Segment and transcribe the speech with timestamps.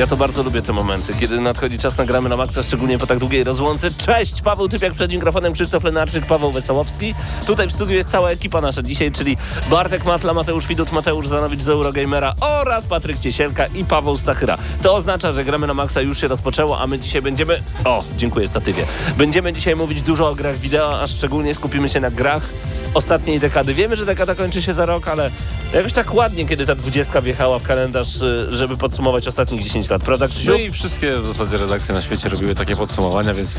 [0.00, 3.18] Ja to bardzo lubię te momenty, kiedy nadchodzi czas nagramy na maksa, szczególnie po tak
[3.18, 3.90] długiej rozłące.
[3.90, 4.42] Cześć!
[4.42, 7.14] Paweł Typiak przed mikrofonem, Krzysztof Lenarczyk, Paweł Wesołowski.
[7.46, 9.36] Tutaj w studiu jest cała ekipa nasza dzisiaj, czyli
[9.70, 14.58] Bartek Matla, Mateusz Widut, Mateusz Zanowicz z Eurogamera oraz Patryk Ciesielka i Paweł Stachyra.
[14.82, 17.62] To oznacza, że gramy na maksa już się rozpoczęło, a my dzisiaj będziemy...
[17.84, 18.86] O, dziękuję statywie.
[19.18, 22.50] Będziemy dzisiaj mówić dużo o grach wideo, a szczególnie skupimy się na grach
[22.94, 23.74] ostatniej dekady.
[23.74, 25.30] Wiemy, że dekada kończy się za rok, ale
[25.74, 30.02] jakoś tak ładnie, kiedy ta dwudziestka wjechała w kalendarz, y, żeby podsumować ostatnich 10 lat,
[30.02, 30.50] prawda Krzysiu?
[30.50, 33.54] No i wszystkie w zasadzie redakcje na świecie robiły takie podsumowania, więc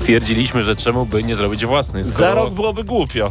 [0.00, 2.04] stwierdziliśmy, że czemu by nie zrobić własnej.
[2.04, 3.30] Za Skoro rok byłoby głupio.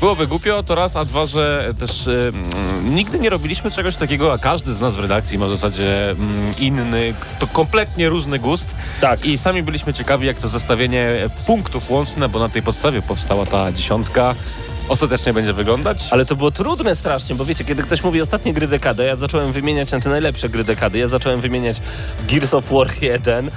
[0.00, 4.38] byłoby głupio, to raz, a dwa, że też mm, nigdy nie robiliśmy czegoś takiego, a
[4.38, 8.66] każdy z nas w redakcji ma w zasadzie mm, inny, to kompletnie różny gust.
[9.00, 9.24] Tak.
[9.24, 13.72] I sami byliśmy ciekawi, jak to zestawienie punktów łączne, bo na tej podstawie powstała ta
[13.72, 14.34] dziesiątka,
[14.88, 15.98] ostatecznie będzie wyglądać.
[16.10, 19.52] Ale to było trudne strasznie, bo wiecie, kiedy ktoś mówi ostatnie gry dekady, ja zacząłem
[19.52, 20.98] wymieniać na te najlepsze gry dekady.
[20.98, 21.76] Ja zacząłem wymieniać
[22.28, 23.50] Gears of War 1, um,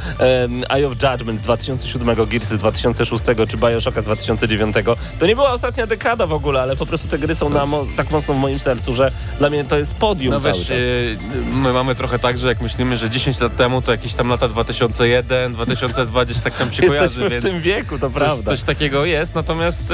[0.69, 4.75] Eye of Judgment z 2007, Gears z 2006 czy Bioshocka z 2009.
[5.19, 7.86] To nie była ostatnia dekada w ogóle, ale po prostu te gry są na mo-
[7.97, 10.78] tak mocno w moim sercu, że dla mnie to jest podium No cały wiesz, czas.
[10.78, 14.30] e, my mamy trochę tak, że jak myślimy, że 10 lat temu to jakieś tam
[14.30, 18.17] lata 2001, 2002 gdzieś tak tam się kojarzy, Jesteśmy w więc tym wieku, to coś,
[18.17, 18.52] prawda.
[18.52, 19.36] coś takiego jest.
[19.36, 19.86] Natomiast e,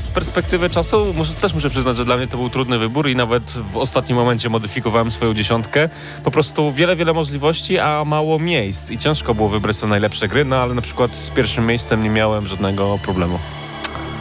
[0.00, 3.16] z perspektywy czasu muszę, też muszę przyznać, że dla mnie to był trudny wybór i
[3.16, 3.42] nawet
[3.72, 5.88] w ostatnim momencie modyfikowałem swoją dziesiątkę.
[6.24, 10.44] Po prostu wiele, wiele możliwości, a mało miejsc i ciężko było wybrać te najlepsze gry,
[10.44, 13.38] no ale na przykład z pierwszym miejscem nie miałem żadnego problemu.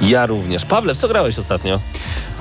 [0.01, 0.65] Ja również.
[0.65, 1.79] Pawle, w co grałeś ostatnio?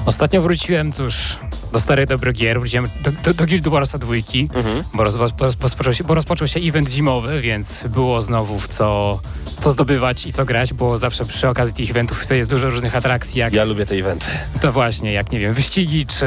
[0.06, 1.36] Ostatnio wróciłem, cóż,
[1.72, 4.48] do starych dobrych gier, wróciłem do, do, do Guild Warsa dwójki,
[4.94, 9.20] bo, roz, bo, rozpoczął się, bo rozpoczął się event zimowy, więc było znowu w co,
[9.60, 12.96] co zdobywać i co grać, bo zawsze przy okazji tych eventów to jest dużo różnych
[12.96, 14.26] atrakcji, jak Ja lubię te eventy.
[14.60, 16.26] to właśnie, jak nie wiem, wyścigi, czy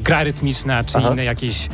[0.00, 1.10] gra rytmiczna, czy Aha.
[1.12, 1.68] inne jakieś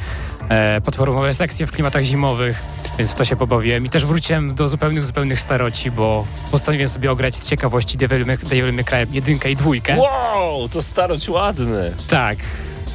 [0.49, 2.62] e, platformowe sekcje w klimatach zimowych,
[2.98, 3.86] więc w to się pobawiłem.
[3.86, 8.38] I też wróciłem do zupełnych, zupełnych staroci, bo postanowiłem sobie ograć z ciekawości Devil May,
[8.38, 9.97] Devil May Cry jedynkę i dwójkę.
[9.97, 11.92] Wow, to starość ładny.
[12.08, 12.38] Tak.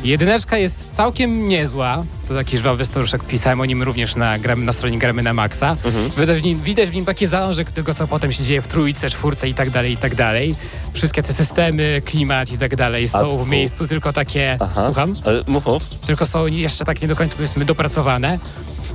[0.04, 2.04] Jedyneczka jest całkiem niezła.
[2.28, 3.24] To taki żwawy staruszek.
[3.24, 5.78] Pisałem o nim również na, gramy, na stronie Gramy na Maxa.
[6.18, 9.10] Widać, w nim, widać w nim taki zalążek tego, co potem się dzieje w trójce,
[9.10, 10.56] czwórce i tak dalej, i tak dalej.
[10.94, 14.58] Wszystkie te systemy, klimat i tak dalej są w miejscu, tylko takie...
[14.60, 14.82] Aha.
[14.82, 15.14] Słucham?
[15.26, 15.84] Ale mów, mów.
[15.90, 18.40] Tylko są jeszcze tak nie do końca, powiedzmy, dopracowane.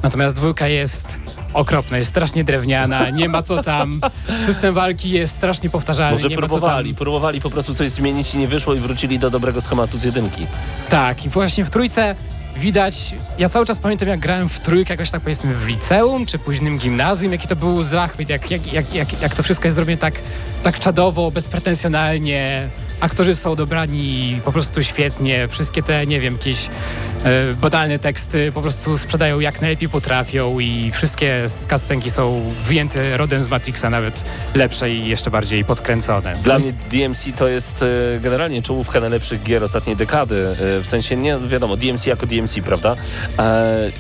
[0.03, 1.17] Natomiast dwójka jest
[1.55, 4.01] okropna, jest strasznie drewniana, nie ma co tam.
[4.47, 8.35] System walki jest strasznie powtarzalny, Może nie ma co próbowali, próbowali po prostu coś zmienić
[8.35, 10.47] i nie wyszło i wrócili do dobrego schematu z jedynki.
[10.89, 12.15] Tak, i właśnie w trójce
[12.57, 16.39] widać, ja cały czas pamiętam jak grałem w trójkę jakoś tak powiedzmy w liceum, czy
[16.39, 19.99] późnym gimnazjum, jaki to był zachwyt, jak, jak, jak, jak, jak to wszystko jest zrobione
[19.99, 20.15] tak,
[20.63, 22.69] tak czadowo, bezpretensjonalnie,
[23.01, 26.69] aktorzy są dobrani po prostu świetnie, wszystkie te, nie wiem, jakieś
[27.93, 31.45] e, teksty po prostu sprzedają jak najlepiej potrafią i wszystkie
[31.77, 36.37] scenki są wyjęte rodem z Matrixa, nawet lepsze i jeszcze bardziej podkręcone.
[36.43, 40.57] Dla mnie DMC to jest e, generalnie czołówka najlepszych gier ostatniej dekady.
[40.79, 42.97] E, w sensie, nie wiadomo, DMC jako DMC, prawda?
[43.39, 43.91] E,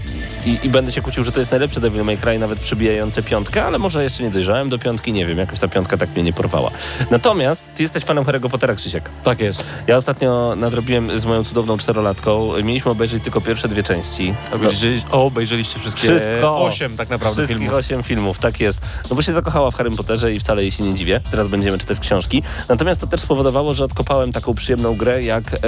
[0.47, 3.65] i, I będę się kłócił, że to jest najlepsze Devil May Cry, nawet przybijające piątkę,
[3.65, 6.32] ale może jeszcze nie dojrzałem do piątki, nie wiem, jakoś ta piątka tak mnie nie
[6.32, 6.70] porwała.
[7.10, 9.10] Natomiast ty jesteś fanem Harry'ego Pottera, Krzysiek.
[9.25, 9.65] Tak jest.
[9.87, 12.53] Ja ostatnio nadrobiłem z moją cudowną czterolatką.
[12.62, 14.34] Mieliśmy obejrzeć tylko pierwsze dwie części.
[14.53, 16.59] Obejrzeli, o, obejrzeliście wszystkie Wszystko.
[16.59, 17.75] osiem tak naprawdę Wszystkich filmów.
[17.75, 18.78] osiem filmów, tak jest.
[19.10, 21.21] No bo się zakochała w Harrym Potterze i wcale jej się nie dziwię.
[21.30, 22.42] Teraz będziemy czytać książki.
[22.68, 25.60] Natomiast to też spowodowało, że odkopałem taką przyjemną grę jak em,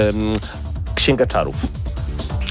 [0.94, 1.56] Księga Czarów.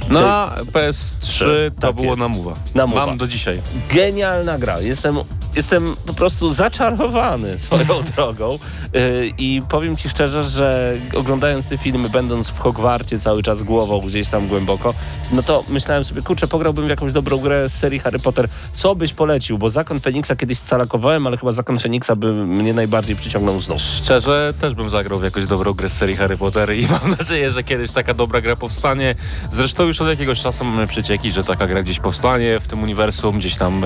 [0.09, 1.45] Na PS3
[1.75, 2.53] to tak było namuwa.
[2.75, 3.05] Namuwa.
[3.05, 3.61] Mam do dzisiaj.
[3.93, 4.79] Genialna gra.
[4.79, 5.17] Jestem,
[5.55, 8.59] jestem po prostu zaczarowany swoją drogą
[8.93, 13.99] Yy, i powiem ci szczerze, że oglądając te filmy, będąc w Hogwarcie cały czas głową
[13.99, 14.93] gdzieś tam głęboko,
[15.31, 18.47] no to myślałem sobie, kurczę, pograłbym w jakąś dobrą grę z serii Harry Potter.
[18.73, 19.57] Co byś polecił?
[19.57, 23.81] Bo Zakon Feniksa kiedyś scalakowałem, ale chyba Zakon Feniksa by mnie najbardziej przyciągnął znów.
[23.81, 27.51] Szczerze, też bym zagrał w jakąś dobrą grę z serii Harry Potter i mam nadzieję,
[27.51, 29.15] że kiedyś taka dobra gra powstanie.
[29.51, 32.83] Zresztą już już od jakiegoś czasu mamy przecieki, że taka gra gdzieś powstanie w tym
[32.83, 33.85] uniwersum, gdzieś tam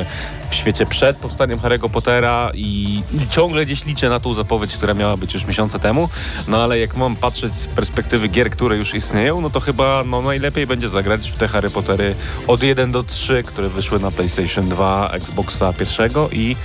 [0.50, 5.18] w świecie przed powstaniem Harry'ego Pottera i ciągle gdzieś liczę na tą zapowiedź, która miała
[5.18, 6.10] być już miesiące temu.
[6.48, 10.22] No ale jak mam patrzeć z perspektywy gier, które już istnieją, no to chyba no,
[10.22, 12.16] najlepiej będzie zagrać w te Harry Pottery
[12.48, 16.56] od 1 do 3, które wyszły na PlayStation 2, Xboxa pierwszego i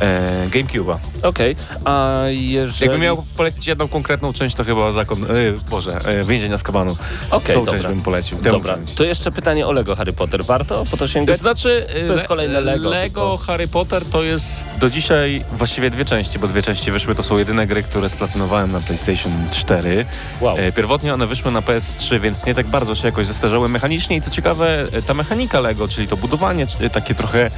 [0.00, 0.96] e, GameCube'a.
[1.22, 2.84] Okej, a jeżeli...
[2.84, 5.24] Jakbym miał polecić jedną konkretną część, to chyba zakon...
[5.24, 5.26] E,
[5.70, 6.96] Boże, e, Więzienia z kabanu.
[7.30, 7.72] Okej, Tą dobra.
[7.72, 8.38] część bym polecił.
[8.38, 8.78] Tę Dobra.
[8.96, 10.44] To jeszcze pytanie o Lego Harry Potter.
[10.44, 11.38] Warto po to sięgać?
[11.38, 16.38] Znaczy, To jest kolejne Lego, Lego Harry Potter to jest do dzisiaj właściwie dwie części,
[16.38, 17.14] bo dwie części wyszły.
[17.14, 20.06] To są jedyne gry, które splatynowałem na PlayStation 4.
[20.40, 20.58] Wow.
[20.58, 24.16] E, Pierwotnie one wyszły na PS3, więc nie tak bardzo się jakoś zestarzały mechanicznie.
[24.16, 27.50] I co ciekawe, e, ta mechanika Lego, czyli to budowanie, czy takie trochę e,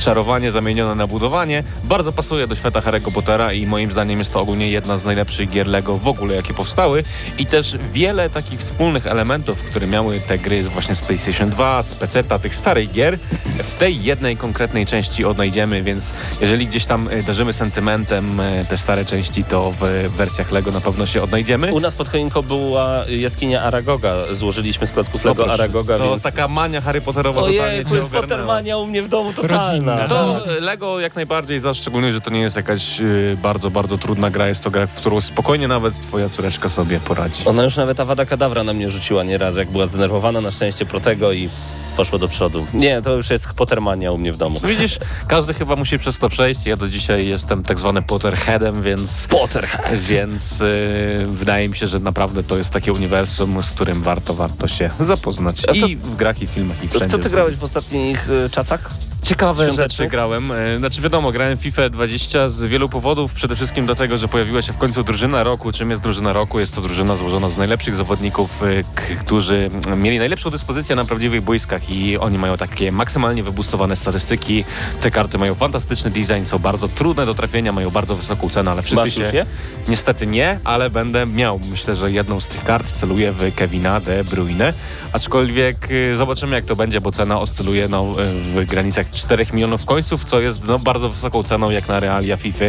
[0.00, 4.40] czarowanie zamienione na budowanie, bardzo pasuje do świata Harry'ego Pottera i moim zdaniem jest to
[4.40, 7.02] ogólnie jedna z najlepszych gier Lego w ogóle, jakie powstały.
[7.38, 11.94] I też wiele takich wspólnych elementów, które miały te gry właśnie z PlayStation 2, z
[11.94, 13.18] PC-ta, tych starych gier,
[13.64, 18.78] w tej jednej konkretnej części odnajdziemy, więc jeżeli gdzieś tam e, darzymy sentymentem e, te
[18.78, 21.72] stare części, to w wersjach Lego na pewno się odnajdziemy.
[21.72, 24.14] U nas pod choinką była jaskinia Aragoga.
[24.32, 25.54] Złożyliśmy z klocków No Lego proszę.
[25.62, 26.22] Aragoga, To więc...
[26.22, 28.22] taka mania Harry Potterowa totalnie Ojej, cię to jest ogarnęła.
[28.28, 30.08] Pottermania u mnie w domu totalna.
[30.08, 34.30] To Lego jak najbardziej, za szczególnie, że to nie jest jakaś y, bardzo, bardzo trudna
[34.30, 34.48] gra.
[34.48, 37.42] Jest to gra, w którą spokojnie nawet twoja córeczka sobie poradzi.
[37.44, 41.32] Ona już nawet Awada Kadawra na mnie rzuciła nieraz, jak była zdenerwowana, na szczęście Protego
[41.32, 41.48] i
[41.96, 42.66] poszło do przodu.
[42.74, 44.60] Nie, to już jest Pottermania u mnie w domu.
[44.64, 44.98] Widzisz,
[45.28, 46.66] każdy chyba musi przez to przejść.
[46.66, 49.26] Ja do dzisiaj jestem tak zwany Potterheadem, więc...
[49.26, 49.94] Potterhead.
[50.00, 54.68] Więc y, wydaje mi się, że naprawdę to jest takie uniwersum, z którym warto, warto
[54.68, 55.60] się zapoznać.
[55.60, 57.08] Co- I w grach, i w filmach, i wszędzie.
[57.08, 58.90] Co ty grałeś w ostatnich y, czasach?
[59.26, 60.52] Ciekawe rzeczy grałem.
[60.52, 63.34] E, Znaczy wiadomo, grałem FIFA 20 z wielu powodów.
[63.34, 65.72] Przede wszystkim dlatego, że pojawiła się w końcu drużyna roku.
[65.72, 66.58] Czym jest drużyna roku?
[66.58, 71.90] Jest to drużyna złożona z najlepszych zawodników, e, którzy mieli najlepszą dyspozycję na prawdziwych boiskach
[71.90, 74.64] i oni mają takie maksymalnie wybustowane statystyki.
[75.00, 78.82] Te karty mają fantastyczny design, są bardzo trudne do trafienia, mają bardzo wysoką cenę, ale
[78.82, 79.46] wszyscy się...
[79.88, 81.60] Niestety nie, ale będę miał.
[81.70, 84.72] Myślę, że jedną z tych kart celuję w Kevina De Bruyne.
[85.12, 88.14] Aczkolwiek y, zobaczymy jak to będzie, bo cena oscyluje no,
[88.44, 92.64] w granicach 4 milionów końców, co jest no, bardzo wysoką ceną jak na realia FIFA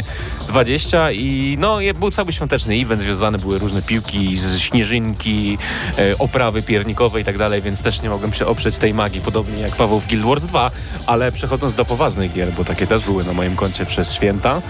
[0.48, 5.58] 20 i no był cały świąteczny event, związane były różne piłki, śnieżynki,
[5.98, 9.62] e, oprawy piernikowe i tak dalej, więc też nie mogłem się oprzeć tej magii, podobnie
[9.62, 10.72] jak Paweł w Guild Wars 2,
[11.06, 14.62] ale przechodząc do poważnych gier, bo takie też były na moim koncie przez święta,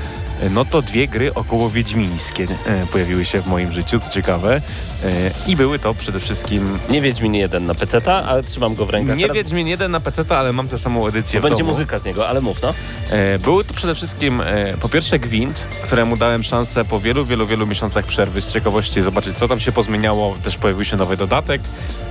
[0.50, 4.62] no to dwie gry około wiedźmińskie e, pojawiły się w moim życiu, co ciekawe.
[5.06, 8.90] E, I były to przede wszystkim Nie Wiedźmin 1 na PC-ta, ale trzymam go w
[8.90, 9.18] rękach.
[9.18, 11.70] nie Teraz Wiedźmin 1 na PC, ale mam tę samą edycję Będzie w domu.
[11.72, 12.74] muzyka z niego, ale mów no.
[13.10, 17.48] E, Były to przede wszystkim e, po pierwsze Gwint, któremu dałem szansę po wielu, wielu,
[17.48, 20.36] wielu miesiącach przerwy z ciekawości zobaczyć, co tam się pozmieniało.
[20.44, 21.62] Też pojawił się nowy dodatek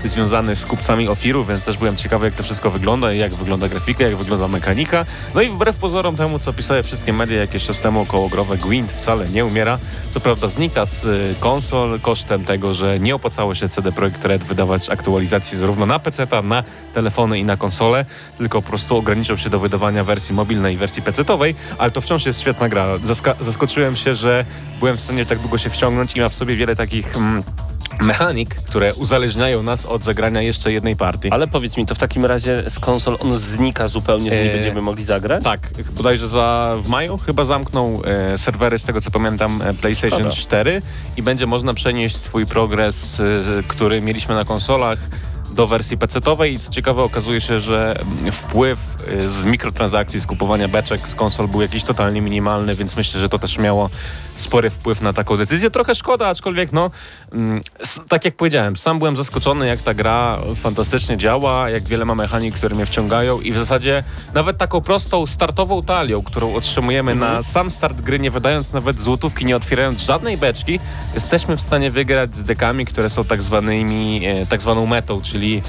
[0.05, 4.05] związany z kupcami Ofiru, więc też byłem ciekawy, jak to wszystko wygląda jak wygląda grafika,
[4.05, 5.05] jak wygląda mechanika.
[5.35, 9.29] No i wbrew pozorom temu, co pisały wszystkie media jakiś czas temu okołogrowe, Gwint wcale
[9.29, 9.79] nie umiera.
[10.11, 14.45] Co prawda znika z y, konsol kosztem tego, że nie opłacało się CD Projekt Red
[14.45, 16.65] wydawać aktualizacji zarówno na PC, na
[16.95, 18.05] telefony i na konsole,
[18.39, 22.27] tylko po prostu ograniczał się do wydawania wersji mobilnej i wersji PC-owej, ale to wciąż
[22.27, 22.87] jest świetna gra.
[22.99, 24.45] Zaska- zaskoczyłem się, że
[24.81, 27.43] byłem w stanie tak długo się wciągnąć i ma w sobie wiele takich mm,
[28.01, 31.31] mechanik, które uzależniają nas od zagrania jeszcze jednej partii.
[31.31, 34.53] Ale powiedz mi, to w takim razie z konsol on znika zupełnie, że nie Eee,
[34.53, 35.45] będziemy mogli zagrać?
[35.45, 40.21] Tak, bodajże za, w maju chyba zamknął e, serwery, z tego co pamiętam, e, PlayStation
[40.21, 40.37] Szkoda.
[40.37, 40.83] 4
[41.17, 44.99] i będzie można przenieść swój progres, e, który mieliśmy na konsolach
[45.57, 50.27] do wersji PC-owej i co ciekawe okazuje się, że mm, wpływ e, z mikrotransakcji, z
[50.27, 53.91] kupowania beczek z konsol był jakiś totalnie minimalny, więc myślę, że to też miało
[54.37, 55.71] spory wpływ na taką decyzję.
[55.71, 56.91] Trochę szkoda, aczkolwiek no,
[57.33, 57.61] mm,
[58.09, 62.55] tak jak powiedziałem, sam byłem zaskoczony, jak ta gra fantastycznie działa, jak wiele ma mechanik,
[62.55, 64.03] które mnie wciągają i w zasadzie
[64.35, 69.45] nawet taką prostą startową talią, którą otrzymujemy na sam start gry, nie wydając nawet złotówki,
[69.45, 70.81] nie otwierając żadnej beczki,
[71.15, 75.63] jesteśmy w stanie wygrać z dekami, które są tak zwanymi, e, tak zwaną metą, czyli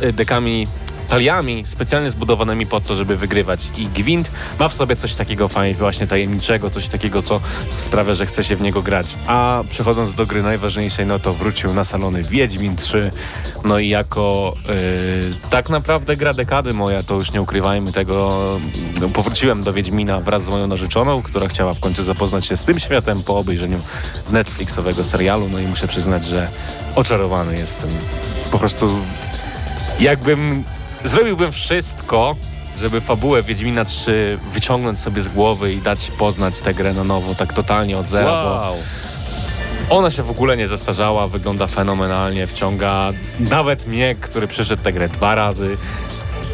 [0.00, 0.66] e, dekami
[1.08, 3.60] taliami specjalnie zbudowanymi po to, żeby wygrywać.
[3.78, 7.40] I Gwint ma w sobie coś takiego fajnie, właśnie tajemniczego, coś takiego, co
[7.94, 9.06] sprawia, że chce się w niego grać.
[9.26, 13.10] A przechodząc do gry najważniejszej, no to wrócił na salony Wiedźmin 3.
[13.64, 18.50] No i jako yy, tak naprawdę gra dekady moja, to już nie ukrywajmy tego,
[19.00, 22.64] no, powróciłem do Wiedźmina wraz z moją narzeczoną, która chciała w końcu zapoznać się z
[22.64, 23.78] tym światem po obejrzeniu
[24.32, 25.48] Netflixowego serialu.
[25.52, 26.48] No i muszę przyznać, że
[26.94, 27.90] oczarowany jestem.
[28.50, 28.98] Po prostu
[30.00, 30.64] jakbym
[31.04, 32.36] zrobiłbym wszystko,
[32.78, 37.34] żeby fabułę Wiedźmina 3 wyciągnąć sobie z głowy i dać poznać tę grę na nowo,
[37.34, 38.76] tak totalnie od zera, bo Wow.
[39.90, 45.08] Ona się w ogóle nie zestarzała, wygląda fenomenalnie, wciąga nawet mnie, który przyszedł tę grę
[45.08, 45.76] dwa razy.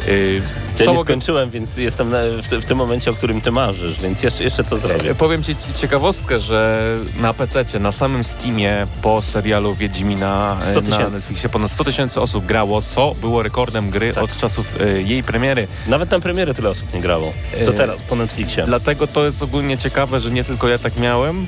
[0.07, 0.41] Yy,
[0.85, 4.23] Ja nie skończyłem, więc jestem na, w, w tym momencie, o którym ty marzysz, więc
[4.23, 5.15] jeszcze, jeszcze to zrobię.
[5.15, 6.87] Powiem ci ci ciekawostkę, że
[7.21, 11.11] na PC, na samym Steamie po serialu Wiedźmina e, 100 na tysięcy.
[11.11, 14.23] Netflixie ponad 100 tysięcy osób grało, co było rekordem gry Tak.
[14.23, 15.67] od czasów e, jej premiery.
[15.87, 17.33] Nawet na premierę tyle osób nie grało.
[17.63, 18.63] Co E, teraz po Netflixie?
[18.65, 21.45] Dlatego to jest ogólnie ciekawe, że nie tylko ja tak miałem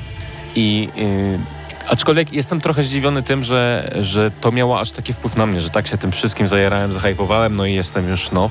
[0.56, 1.38] i yy,
[1.88, 5.70] aczkolwiek jestem trochę zdziwiony tym, że, że to miało aż taki wpływ na mnie, że
[5.70, 8.50] tak się tym wszystkim zajarałem, zahypowałem, no i jestem już no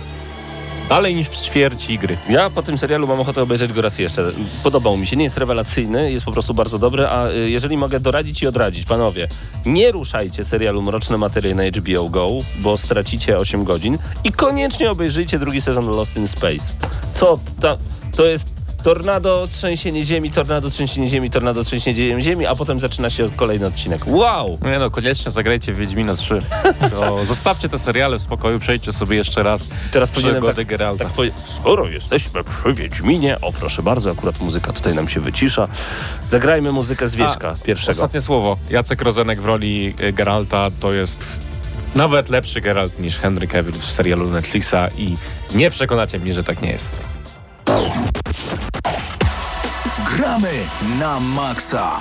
[0.89, 2.17] dalej niż w ćwierci gry.
[2.29, 4.31] Ja po tym serialu mam ochotę obejrzeć go raz jeszcze.
[4.63, 7.99] Podobał mi się, nie jest rewelacyjny, jest po prostu bardzo dobry, a y, jeżeli mogę
[7.99, 9.27] doradzić i odradzić, panowie,
[9.65, 15.39] nie ruszajcie serialu Mroczne Materie na HBO Go, bo stracicie 8 godzin i koniecznie obejrzyjcie
[15.39, 16.73] drugi sezon Lost in Space.
[17.13, 17.77] Co ta,
[18.15, 18.52] to jest
[18.83, 24.01] tornado, trzęsienie ziemi, tornado, trzęsienie ziemi, tornado, trzęsienie ziemi, a potem zaczyna się kolejny odcinek.
[24.07, 24.59] Wow!
[24.61, 26.41] Nie no, koniecznie zagrajcie Wiedźmina 3.
[26.91, 31.03] To zostawcie te seriale w spokoju, przejdźcie sobie jeszcze raz Teraz powinienem tak, Geralta.
[31.03, 35.67] tak powiedzieć, skoro jesteśmy przy Wiedźminie, o proszę bardzo, akurat muzyka tutaj nam się wycisza,
[36.27, 37.91] zagrajmy muzykę z Wieśka A, pierwszego.
[37.91, 38.57] Ostatnie słowo.
[38.69, 41.17] Jacek Rozenek w roli e, Geralta to jest
[41.95, 45.15] nawet lepszy Geralt niż Henry Cavill w serialu Netflixa i
[45.55, 47.12] nie przekonacie mnie, że tak nie jest.
[50.15, 50.67] Gramy
[50.99, 51.97] na maksa.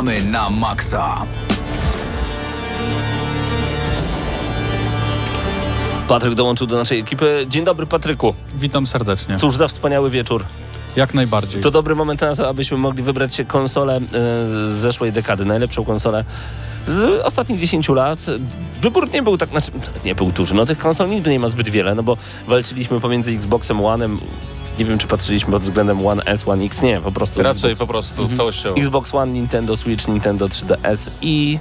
[0.00, 1.26] Gramy na maksa.
[6.08, 7.46] Patryk dołączył do naszej ekipy.
[7.48, 8.34] Dzień dobry Patryku.
[8.54, 9.36] Witam serdecznie.
[9.36, 10.44] Cóż za wspaniały wieczór.
[10.96, 11.62] Jak najbardziej.
[11.62, 15.84] To dobry moment na to, abyśmy mogli wybrać się konsolę e, z zeszłej dekady, najlepszą
[15.84, 16.24] konsolę
[16.86, 18.18] z ostatnich 10 lat.
[18.82, 19.70] Wybór nie był tak, znaczy
[20.04, 20.54] nie był duży.
[20.54, 22.16] No tych konsol nigdy nie ma zbyt wiele, no bo
[22.48, 24.16] walczyliśmy pomiędzy Xboxem One'em,
[24.80, 27.78] nie wiem czy patrzyliśmy pod względem One S, One X, nie, po prostu Raczej Xbox,
[27.78, 28.76] po prostu całościowo.
[28.76, 31.58] Xbox One, Nintendo Switch, Nintendo 3DS i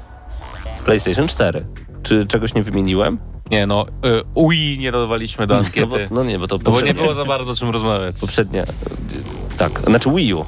[0.85, 1.65] PlayStation 4.
[2.03, 3.17] Czy czegoś nie wymieniłem?
[3.51, 6.07] Nie no, y, UI nie dodawaliśmy do No, bo, ankiety.
[6.11, 8.15] no nie, bo to No bo nie było za bardzo czym rozmawiać.
[8.21, 8.63] Poprzednia.
[9.57, 10.45] Tak, znaczy Wii U.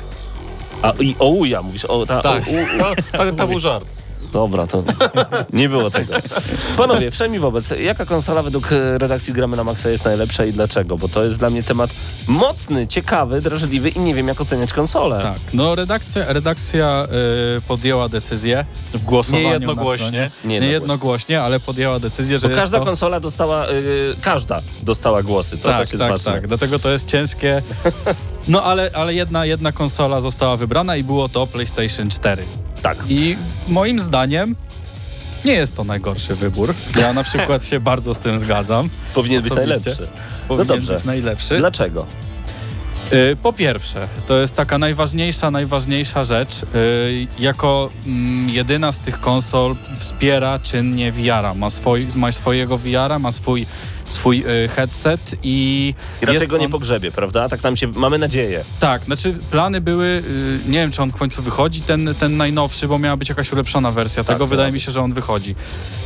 [0.82, 2.22] A i o Uja mówisz, o ta.
[2.22, 2.54] Tak, O, u,
[2.92, 2.96] u.
[3.12, 3.86] to, to, to był żart.
[4.34, 4.84] Dobra, to
[5.54, 6.14] nie było tego.
[6.78, 10.98] Panowie, wszemi wobec, jaka konsola według e, redakcji Gramy na Maxa jest najlepsza i dlaczego?
[10.98, 11.90] Bo to jest dla mnie temat
[12.28, 15.20] mocny, ciekawy, drażliwy i nie wiem jak oceniać konsolę.
[15.22, 17.08] Tak, no redakcja, redakcja
[17.58, 20.32] y, podjęła decyzję w głosowaniu Nie jednogłośnie.
[20.46, 21.42] Nie Nie, jednogłośnie.
[21.42, 22.86] ale podjęła decyzję, że Bo jest każda to...
[22.86, 25.58] konsola dostała, y, każda dostała głosy.
[25.58, 26.32] To tak, też jest tak, ważne.
[26.34, 26.48] tak.
[26.48, 27.62] Dlatego to jest ciężkie.
[28.48, 32.46] No ale, ale jedna, jedna konsola została wybrana i było to PlayStation 4.
[32.82, 32.98] Tak.
[33.10, 34.56] I moim zdaniem
[35.46, 36.74] nie jest to najgorszy wybór.
[37.00, 38.90] Ja na przykład się bardzo z tym zgadzam.
[39.14, 40.08] Powinien być najlepszy.
[40.48, 40.94] Powinien dobrze.
[40.94, 41.58] być najlepszy.
[41.58, 42.06] Dlaczego?
[43.14, 46.64] Y, Po pierwsze, to jest taka najważniejsza, najważniejsza rzecz.
[46.76, 51.54] Y, Jako mm, jedyna z tych konsol wspiera czynnie VR-a.
[51.54, 53.66] Ma, swoj, ma swojego VR-a, ma swój,
[54.14, 55.94] swój y, headset i.
[56.22, 57.50] I raczej jest go nie on- pogrzebie, prawda?
[57.50, 58.66] Tak tam się, mamy nadzieję.
[58.80, 62.88] Tak, znaczy plany były, y, nie wiem czy on w końcu wychodzi, ten, ten najnowszy,
[62.88, 64.40] bo miała być jakaś ulepszona wersja tego.
[64.40, 64.74] Tak, Wydaje tak.
[64.74, 65.56] mi się, że on wychodzi.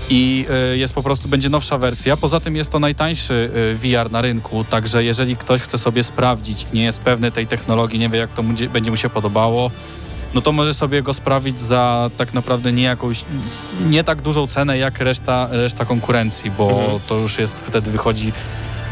[0.10, 2.18] I y, jest po prostu, będzie nowsza wersja.
[2.18, 6.66] Poza tym jest to najtańszy y, VR na rynku, także jeżeli ktoś chce sobie sprawdzić,
[6.74, 9.72] nie jest pewny tej technologii, nie wie jak to mu, będzie mu się podobało,
[10.36, 13.26] no to może sobie go sprawić za tak naprawdę nie jakąś,
[13.90, 17.00] nie tak dużą cenę jak reszta, reszta konkurencji, bo Mhm.
[17.08, 18.34] to już jest, wtedy wychodzi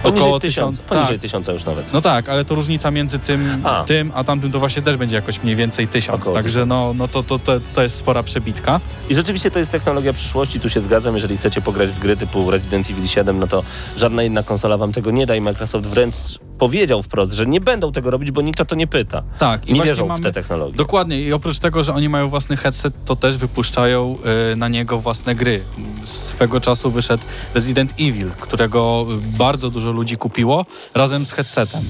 [0.04, 0.90] około tysiąc, tysiąc.
[0.90, 1.22] poniżej tak.
[1.22, 1.94] tysiąca już nawet.
[1.94, 3.78] No tak, ale to różnica między tym A.
[3.80, 6.22] a, tym, a tamtym to właśnie też będzie jakoś mniej więcej tysiąc.
[6.22, 6.70] Około Także tysiąc.
[6.70, 8.80] no, no to, to, to, to jest spora przebitka.
[9.10, 11.14] I rzeczywiście to jest technologia przyszłości, tu się zgadzam.
[11.14, 13.64] Jeżeli chcecie pograć w gry typu Resident Evil 7, no to
[13.98, 16.16] żadna inna konsola wam tego nie da i Microsoft wręcz
[16.64, 19.24] powiedział wprost, że nie będą tego robić, bo nikt o to nie pyta.
[19.40, 20.78] Tak, i nie wierzą mamy, w te technologie.
[20.78, 24.18] Dokładnie i oprócz tego, że oni mają własny headset, to też wypuszczają
[24.54, 25.64] y, na niego własne gry.
[26.04, 27.24] Swego czasu wyszedł
[27.54, 29.06] Resident Evil, którego
[29.38, 31.82] bardzo dużo ludzi kupiło razem z headsetem.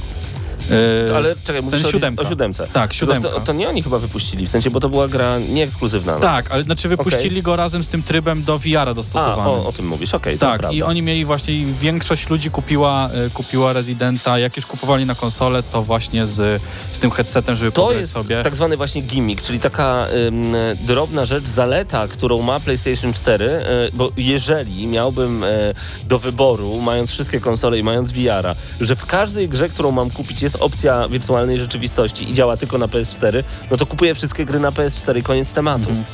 [0.71, 2.23] Y, Ale czekaj, mówisz o, siódemka.
[2.23, 2.67] o siódemce.
[2.73, 3.30] Tak, siódemka.
[3.30, 6.13] To, to nie oni chyba wypuścili, w sensie, bo to była gra nieekskluzywna.
[6.13, 6.19] No.
[6.19, 9.45] Tak, ale znaczy wypuścili go razem z tym trybem do VR-a A, dostosowanym.
[9.47, 13.30] o, o tym mówisz, okej, to Tak, i oni mieli właśnie, większość ludzi kupiła, e,
[13.30, 17.91] kupiła Residenta, jak już kupowali na konsolę, to właśnie z, z tym headsetem, żeby To
[17.91, 18.43] jest sobie.
[18.43, 23.62] tak zwany właśnie gimmick, czyli taka ym, drobna rzecz, zaleta, którą ma PlayStation 4, y,
[23.93, 25.76] bo jeżeli miałbym y,
[26.08, 30.41] do wyboru, mając wszystkie konsole i mając VR-a, że w każdej grze, którą mam kupić
[30.41, 34.72] jest opcja wirtualnej rzeczywistości i działa tylko na PS4, no to kupuję wszystkie gry na
[34.72, 35.89] PS4 i koniec tematu.
[35.89, 36.06] Mhm.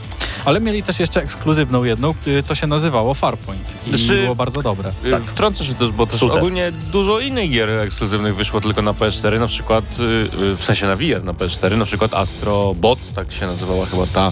[0.46, 4.62] Ale mieli też jeszcze ekskluzywną jedną, y, to się nazywało Farpoint i Znaczy- było bardzo
[4.62, 4.92] dobre.
[5.12, 5.24] Tak.
[5.24, 6.38] Wtrącę się też, bo też Shooter.
[6.38, 10.04] ogólnie dużo innych gier ekskluzywnych wyszło tylko na PS4, na przykład, y,
[10.44, 14.08] y, w sensie na VR na PS4, na przykład Astro Bot, tak się nazywała chyba
[14.08, 14.32] ta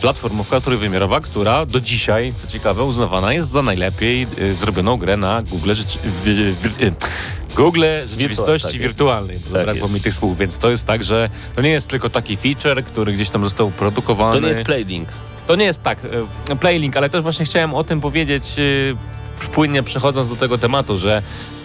[0.00, 5.42] platformówka trójwymiarowa, która do dzisiaj, co ciekawe, uznawana jest za najlepiej y, zrobioną grę na
[5.42, 6.92] Google, rzeczy, y,
[7.56, 9.36] Google rzeczywistości tak wirtualnej.
[9.36, 9.94] Tak Zabrakło jest.
[9.94, 13.12] mi tych słów, więc to jest tak, że to nie jest tylko taki feature, który
[13.12, 14.32] gdzieś tam został produkowany.
[14.32, 15.08] To nie jest Playlink.
[15.46, 15.98] To nie jest tak,
[16.50, 20.96] e, Playlink, ale też właśnie chciałem o tym powiedzieć, e, płynnie przechodząc do tego tematu,
[20.96, 21.22] że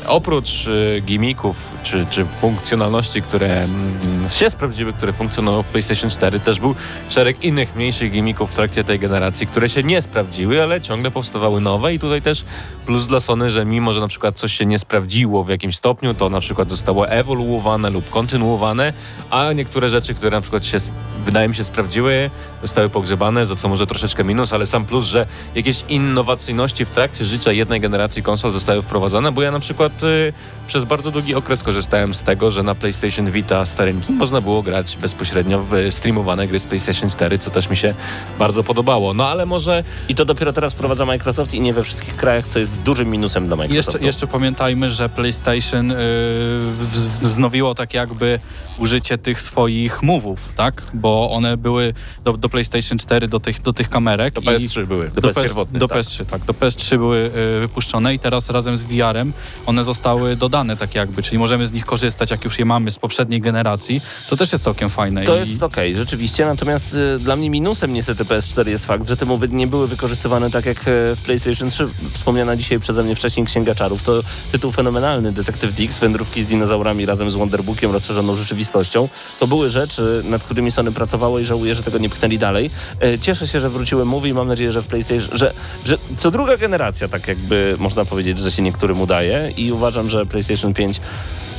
[0.07, 6.39] oprócz e, gimmicków czy, czy funkcjonalności, które mm, się sprawdziły, które funkcjonowały w PlayStation 4,
[6.39, 6.75] też był
[7.09, 11.61] szereg innych mniejszych gimmików w trakcie tej generacji, które się nie sprawdziły, ale ciągle powstawały
[11.61, 12.45] nowe i tutaj też
[12.85, 16.13] plus dla Sony, że mimo, że na przykład coś się nie sprawdziło w jakimś stopniu,
[16.13, 18.93] to na przykład zostało ewoluowane lub kontynuowane,
[19.29, 20.77] a niektóre rzeczy, które na przykład się,
[21.21, 22.29] wydaje mi się, sprawdziły,
[22.61, 27.25] zostały pogrzebane, za co może troszeczkę minus, ale sam plus, że jakieś innowacyjności w trakcie
[27.25, 30.33] życia jednej generacji konsol zostały wprowadzone, bo ja na przykład y,
[30.67, 34.97] przez bardzo długi okres korzystałem z tego, że na PlayStation Vita starynki można było grać
[34.97, 37.93] bezpośrednio w streamowane gry z PlayStation 4, co też mi się
[38.39, 39.13] bardzo podobało.
[39.13, 42.59] No ale może I to dopiero teraz wprowadza Microsoft i nie we wszystkich krajach, co
[42.59, 43.91] jest dużym minusem dla Microsoftu.
[43.91, 48.39] jeszcze, jeszcze pamiętajmy, że PlayStation y, w- wznowiło tak jakby
[48.77, 50.81] użycie tych swoich move'ów, tak?
[50.93, 54.33] Bo one były do, do PlayStation 4, do tych, do tych kamerek.
[54.33, 55.97] do i- PS3 były, do, do, PS do tak.
[55.97, 56.41] PS3, tak.
[56.45, 59.33] Do PS3 były y, wypuszczone i teraz razem z VR-em
[59.65, 62.99] one zostały dodane tak jakby, czyli możemy z nich korzystać, jak już je mamy z
[62.99, 65.23] poprzedniej generacji, co też jest całkiem fajne.
[65.23, 69.17] To I- jest okej, rzeczywiście, natomiast y, dla mnie minusem niestety PS4 jest fakt, że
[69.17, 71.87] te mowy nie były wykorzystywane tak jak e, w PlayStation 3.
[72.13, 74.03] Wspomniana dzisiaj przeze mnie wcześniej Księga Czarów.
[74.03, 74.21] To
[74.51, 79.09] tytuł fenomenalny, Detektyw Dix, wędrówki z dinozaurami razem z Wonderbookiem, rozszerzoną rzeczywistością.
[79.39, 82.69] To były rzeczy, nad którymi Sony pracowało i żałuję, że tego nie pchnęli dalej.
[83.01, 85.53] E, Cieszę się, że wróciły mówi mam nadzieję, że w PlayStation, że,
[85.85, 90.25] że co druga generacja, tak jakby można powiedzieć, że się niektórym udaje i uważam, że
[90.25, 91.01] PlayStation 5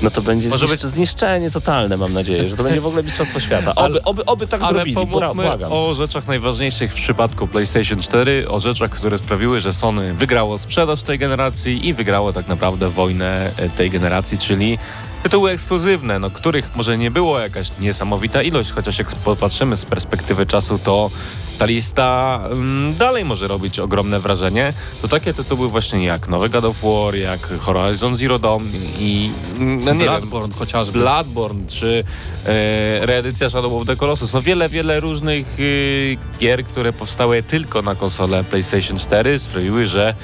[0.02, 3.40] no to będzie Może zniszcz- zniszczenie totalne, mam nadzieję, że to będzie w ogóle mistrzostwo
[3.40, 3.74] świata.
[3.74, 5.72] Oby, oby, oby tak Ale zrobili, pomówmy błagam.
[5.72, 11.02] o rzeczach najważniejszych w przypadku PlayStation 4, o rzeczach, które sprawiły, że Sony wygrało sprzedaż
[11.02, 14.78] tej generacji i wygrało tak naprawdę wojnę tej generacji, czyli
[15.24, 20.46] tytuły ekskluzywne, no, których może nie było jakaś niesamowita ilość, chociaż jak popatrzymy z perspektywy
[20.46, 21.10] czasu, to
[21.58, 24.72] ta lista mm, dalej może robić ogromne wrażenie.
[25.02, 28.64] To takie tytuły właśnie jak nowy God of War, jak Horizon Zero Dawn
[28.98, 30.98] i no, nie wiem, Bloodborne chociażby.
[30.98, 32.04] Bloodborne czy
[32.46, 34.32] e, reedycja Shadow of the Colossus.
[34.32, 40.14] No wiele, wiele różnych y, gier, które powstały tylko na konsolę PlayStation 4 sprawiły, że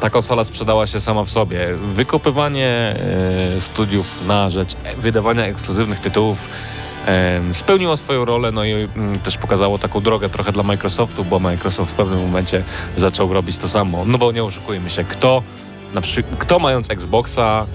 [0.00, 1.68] ta konsola sprzedała się sama w sobie.
[1.76, 6.48] Wykupywanie e, studiów na rzecz wydawania ekskluzywnych tytułów
[7.52, 11.92] spełniło swoją rolę, no i mm, też pokazało taką drogę trochę dla Microsoftu, bo Microsoft
[11.92, 12.62] w pewnym momencie
[12.96, 14.04] zaczął robić to samo.
[14.04, 15.42] No bo nie oszukujmy się, kto,
[15.94, 16.00] na
[16.38, 17.66] kto mając Xboxa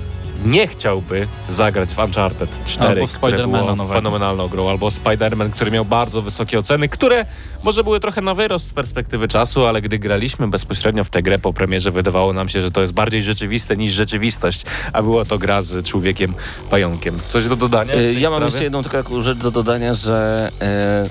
[0.46, 3.94] nie chciałby zagrać w Uncharted 4, Albo które było nowego.
[3.94, 7.26] fenomenalną grą, albo Spider-Man, który miał bardzo wysokie oceny, które
[7.64, 11.40] może były trochę na wyrost z perspektywy czasu, ale gdy graliśmy bezpośrednio w tę grę
[11.40, 15.38] po premierze, wydawało nam się, że to jest bardziej rzeczywiste niż rzeczywistość, a była to
[15.38, 16.34] gra z człowiekiem
[16.70, 17.20] pająkiem.
[17.30, 17.94] Coś do dodania?
[17.94, 18.46] Ja mam sprawie?
[18.46, 21.10] jeszcze jedną taką rzecz do dodania, że e,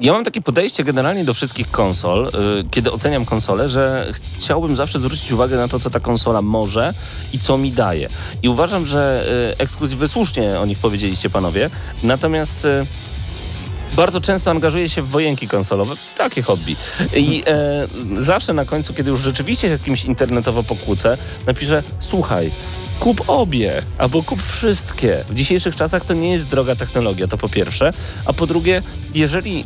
[0.00, 2.28] ja mam takie podejście generalnie do wszystkich konsol,
[2.60, 6.94] y, kiedy oceniam konsolę, że chciałbym zawsze zwrócić uwagę na to, co ta konsola może
[7.32, 8.08] i co mi daje.
[8.42, 11.70] I uważam, że y, ekskluzywy, słusznie o nich powiedzieliście panowie,
[12.02, 12.64] natomiast...
[12.64, 12.86] y,
[13.96, 16.76] bardzo często angażuję się w wojenki konsolowe, takie hobby.
[17.16, 17.88] I e,
[18.22, 22.52] zawsze na końcu, kiedy już rzeczywiście się z kimś internetowo pokłócę, napiszę, słuchaj,
[23.02, 25.24] kup obie, albo kup wszystkie.
[25.28, 27.92] W dzisiejszych czasach to nie jest droga technologia, to po pierwsze.
[28.24, 28.82] A po drugie,
[29.14, 29.64] jeżeli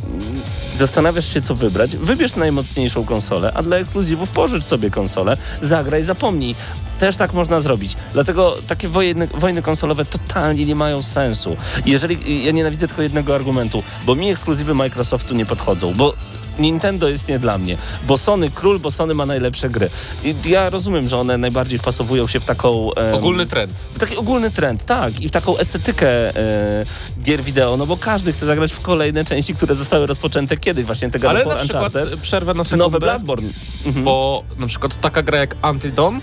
[0.77, 6.55] zastanawiasz się, co wybrać, wybierz najmocniejszą konsolę, a dla ekskluzywów pożycz sobie konsolę, zagraj, zapomnij.
[6.99, 7.95] Też tak można zrobić.
[8.13, 11.57] Dlatego takie wojny, wojny konsolowe totalnie nie mają sensu.
[11.85, 16.13] Jeżeli ja nienawidzę tylko jednego argumentu, bo mi ekskluzywy Microsoftu nie podchodzą, bo
[16.59, 19.89] Nintendo jest nie dla mnie, bo Sony król, bo Sony ma najlepsze gry.
[20.23, 22.89] I ja rozumiem, że one najbardziej wpasowują się w taką...
[23.13, 23.73] Ogólny trend.
[23.99, 25.21] Taki ogólny trend, tak.
[25.21, 26.83] I w taką estetykę e,
[27.23, 31.09] gier wideo, no bo każdy chce zagrać w kolejne części, które zostały rozpoczęte kiedyś, właśnie
[31.11, 32.83] tego Ale na przykład Uncharted, przerwę na sekundę.
[32.85, 33.49] nowe Bloodborne.
[33.85, 34.05] Mhm.
[34.05, 36.21] Bo na przykład taka gra jak Until Dawn, y,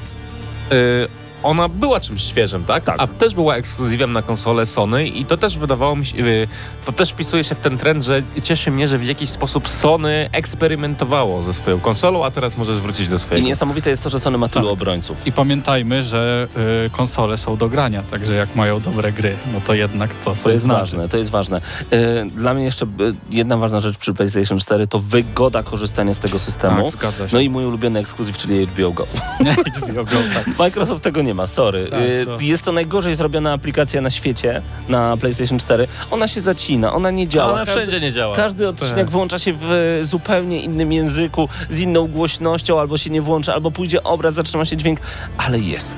[1.45, 2.85] ona była czymś świeżym, tak?
[2.85, 2.97] Tak.
[2.99, 6.49] A też była ekskluzywem na konsolę Sony i to też wydawało mi się, y,
[6.87, 10.29] to też wpisuje się w ten trend, że cieszy mnie, że w jakiś sposób Sony
[10.33, 13.47] eksperymentowało ze swoją konsolą, a teraz może zwrócić do I swojego.
[13.47, 14.73] niesamowite jest to, że Sony ma tylu Tak.
[14.73, 15.27] obrońców.
[15.27, 16.49] I pamiętajmy, że
[16.87, 20.43] y, konsole są do grania, także jak mają dobre gry, no to jednak to coś
[20.43, 20.81] To jest znaczy.
[20.81, 21.61] ważne, to jest ważne.
[21.91, 22.89] E, Dla mnie jeszcze e,
[23.31, 26.83] jedna ważna rzecz przy PlayStation 4 to wygoda korzystania z tego systemu.
[26.83, 27.35] Tak, zgadza się.
[27.37, 29.07] No i mój ulubiony ekskluzyw, czyli HBO Go.
[29.77, 30.59] HBO Go, tak.
[30.59, 31.87] Microsoft tego nie ma, sorry.
[31.91, 35.87] Tak, Y, to- Jest to najgorzej zrobiona aplikacja na świecie, na PlayStation 4.
[36.11, 37.53] Ona się zacina, ona nie działa.
[37.53, 38.37] Ona Każdy- wszędzie nie działa.
[38.37, 39.11] Każdy odcinek Tak.
[39.11, 43.71] włącza się w e, zupełnie innym języku, z inną głośnością, albo się nie włącza, albo
[43.71, 45.01] pójdzie obraz, zatrzyma się dźwięk,
[45.39, 45.97] ale jest.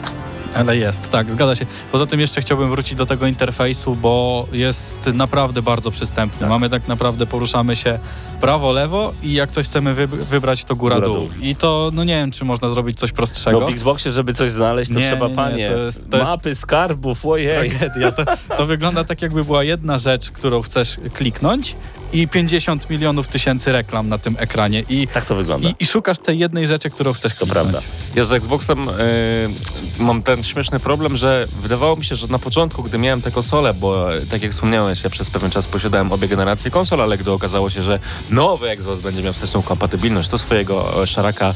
[0.60, 1.66] Ale jest, tak, zgadza się.
[1.92, 6.46] Poza tym jeszcze chciałbym wrócić do tego interfejsu, bo jest naprawdę bardzo przystępny.
[6.46, 7.98] Mamy tak naprawdę, poruszamy się
[8.40, 11.16] prawo, lewo i jak coś chcemy wyb- wybrać, to góra, Góra, dół.
[11.16, 11.28] dół.
[11.42, 13.60] I to, no nie wiem, czy można zrobić coś prostszego.
[13.60, 16.16] No w Xboxie, żeby coś znaleźć, to Nie, trzeba, nie, nie, panie, to jest- to
[16.16, 17.70] jest- mapy, skarbów, ojej.
[17.70, 18.12] Tragedia.
[18.12, 18.24] To,
[18.56, 21.76] to wygląda tak, jakby była jedna rzecz, którą chcesz kliknąć
[22.12, 24.84] i 50 milionów tysięcy reklam na tym ekranie.
[24.88, 25.68] I, Tak to wygląda.
[25.68, 27.68] i, i szukasz tej jednej rzeczy, którą chcesz To kliknąć.
[27.70, 27.88] prawda.
[28.14, 28.92] Ja z Xboxem y,
[29.98, 33.74] mam ten śmieszny problem, że wydawało mi się, że na początku, gdy miałem tę konsolę,
[33.74, 37.70] bo tak jak wspomniałeś, ja przez pewien czas posiadałem obie generacje konsol, ale gdy okazało
[37.70, 37.98] się, że
[38.30, 41.54] nowy Xbox będzie miał wsteczną kompatybilność, to swojego e, szaraka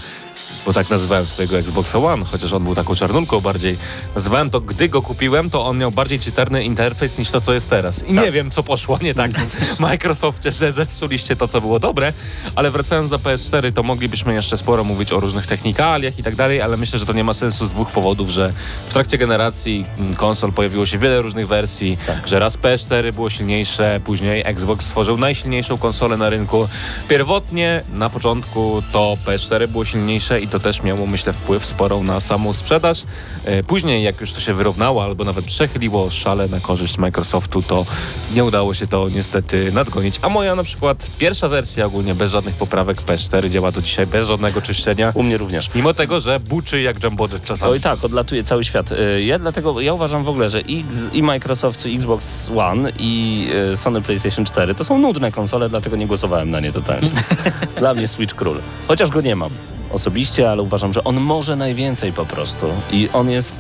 [0.67, 3.77] bo tak nazywałem swojego Xboxa One, chociaż on był taką czarnunką bardziej.
[4.15, 7.71] Nazywałem to, gdy go kupiłem, to on miał bardziej czytelny interfejs niż to, co jest
[7.71, 8.05] teraz.
[8.05, 9.31] I nie wiem, co poszło nie tak
[9.77, 12.13] w Microsoftie, że zepsuliście to, co było dobre,
[12.55, 16.61] ale wracając do PS4, to moglibyśmy jeszcze sporo mówić o różnych technikaliach i tak dalej,
[16.61, 18.53] ale myślę, że to nie ma sensu z dwóch powodów, że
[18.89, 24.01] w trakcie generacji mm, konsol pojawiło się wiele różnych wersji, że raz PS4 było silniejsze,
[24.05, 26.69] później Xbox stworzył najsilniejszą konsolę na rynku.
[27.09, 32.21] Pierwotnie, na początku, to PS4 było silniejsze i to też miało, myślę, wpływ sporą na
[32.21, 33.03] samą sprzedaż.
[33.45, 37.87] E, Później, jak już to się wyrównało, albo nawet przechyliło szale na korzyść Microsoftu, to
[38.35, 40.15] nie udało się to niestety nadgonić.
[40.23, 44.27] A moja na przykład pierwsza wersja ogólnie bez żadnych poprawek PS4 działa do dzisiaj bez
[44.29, 45.13] żadnego czyszczenia.
[45.15, 45.71] U mnie również.
[45.75, 47.73] Mimo tego, że buczy jak Jumbojet czasami.
[47.73, 48.93] Oj tak, odlatuje cały świat.
[48.93, 53.47] Y, Ja dlatego, ja uważam w ogóle, że X, i Microsoft, czy Xbox One i
[53.73, 57.11] y, Sony PlayStation 4 to są nudne konsole, dlatego nie głosowałem na nie totalnie.
[57.79, 58.61] Dla mnie Switch król.
[58.89, 59.51] Chociaż go nie mam
[59.91, 62.67] osobiście, ale uważam, że on może najwięcej po prostu.
[62.93, 63.55] I on jest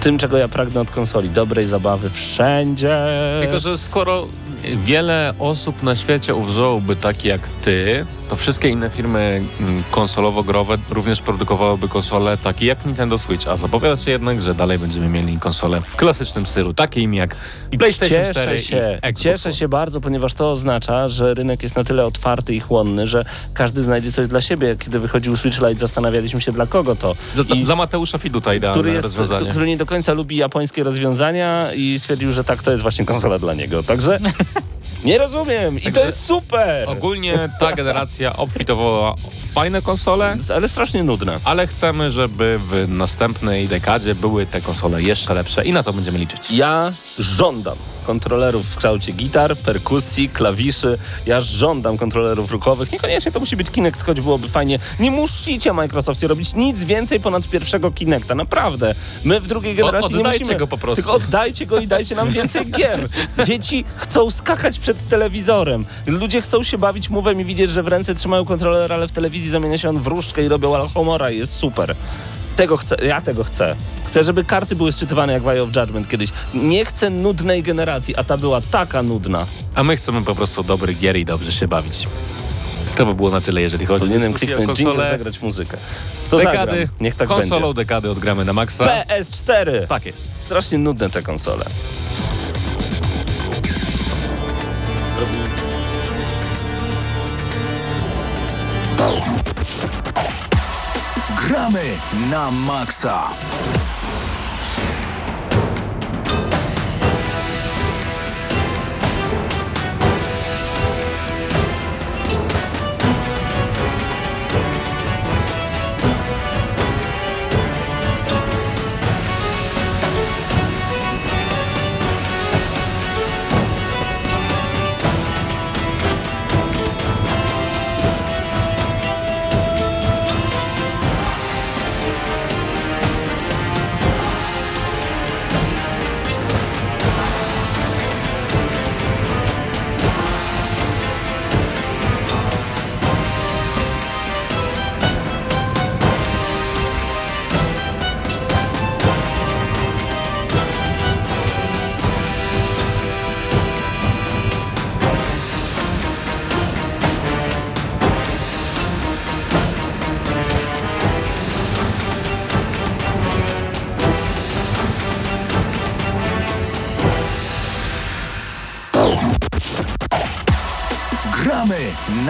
[0.00, 1.30] tym, czego ja pragnę od konsoli.
[1.30, 2.98] Dobrej zabawy wszędzie.
[3.40, 4.26] Tylko, że skoro
[4.84, 11.22] wiele osób na świecie uważałoby takie jak ty, to wszystkie inne firmy mm, konsolowo-growe również
[11.22, 15.80] produkowałyby konsole takie jak Nintendo Switch, a zapowiada się jednak, że dalej będziemy mieli konsole
[15.80, 17.36] w klasycznym stylu, takim jak
[17.78, 21.76] PlayStation Cieszę 4 się, i Xbox cieszę się bardzo, ponieważ to oznacza, że rynek jest
[21.76, 24.76] na tyle otwarty i chłonny, że każdy znajdzie coś dla siebie.
[24.78, 27.16] Kiedy wychodził Switch Lite, zastanawialiśmy się dla kogo to.
[27.34, 29.50] Dla, I- dla Mateusza Fiduta idealne który, jest, rozwiązanie.
[29.50, 33.38] który nie do końca lubi japońskie rozwiązania i stwierdził, że tak, to jest właśnie konsola
[33.38, 33.82] dla niego.
[33.82, 34.18] Także
[35.04, 39.14] nie rozumiem i to jest super, Ogólnie ta generacja obfitowała
[39.54, 41.38] fajne konsole, ale strasznie nudne.
[41.44, 46.18] ale chcemy, żeby w następnej dekadzie były te konsole jeszcze lepsze i na to będziemy
[46.18, 46.50] liczyć.
[46.50, 50.98] Ja żądam kontrolerów w kształcie gitar, perkusji, klawiszy.
[51.26, 52.92] Ja żądam kontrolerów ruchowych.
[52.92, 54.78] Niekoniecznie to musi być Kinect, choć byłoby fajnie.
[55.00, 58.34] Nie musicie Microsoftie robić nic więcej ponad pierwszego Kinecta.
[58.34, 58.94] Naprawdę.
[59.24, 60.58] My w drugiej generacji nie oddajcie musimy.
[60.58, 61.02] go po prostu.
[61.02, 63.08] Tylko oddajcie go i dajcie nam więcej gier.
[63.46, 65.86] Dzieci chcą skakać przed telewizorem.
[66.06, 69.50] Ludzie chcą się bawić mówem i widzieć, że w ręce trzymają kontroler, ale w telewizji
[69.50, 71.96] zamienia się on w różdżkę i robią alchomora i jest super.
[72.56, 73.76] Tego chcę, ja tego chcę.
[74.04, 76.30] Chcę, żeby karty były szczytywane jak w Eye of Judgment kiedyś.
[76.54, 79.46] Nie chcę nudnej generacji, a ta była taka nudna.
[79.74, 82.08] A my chcemy po prostu dobrych gier i dobrze się bawić.
[82.96, 85.10] To by było na tyle, jeżeli chodzi o Powinienem o kliknąć jingle, konsolę.
[85.10, 85.76] zagrać muzykę.
[86.30, 86.76] To Dekady, zagram.
[87.00, 87.74] Niech tak konsolą będzie.
[87.74, 88.84] dekady odgramy na maksa.
[88.84, 89.86] PS4!
[89.88, 90.28] Tak jest.
[90.40, 91.64] Strasznie nudne te konsole.
[101.44, 103.28] Gramy na maksa.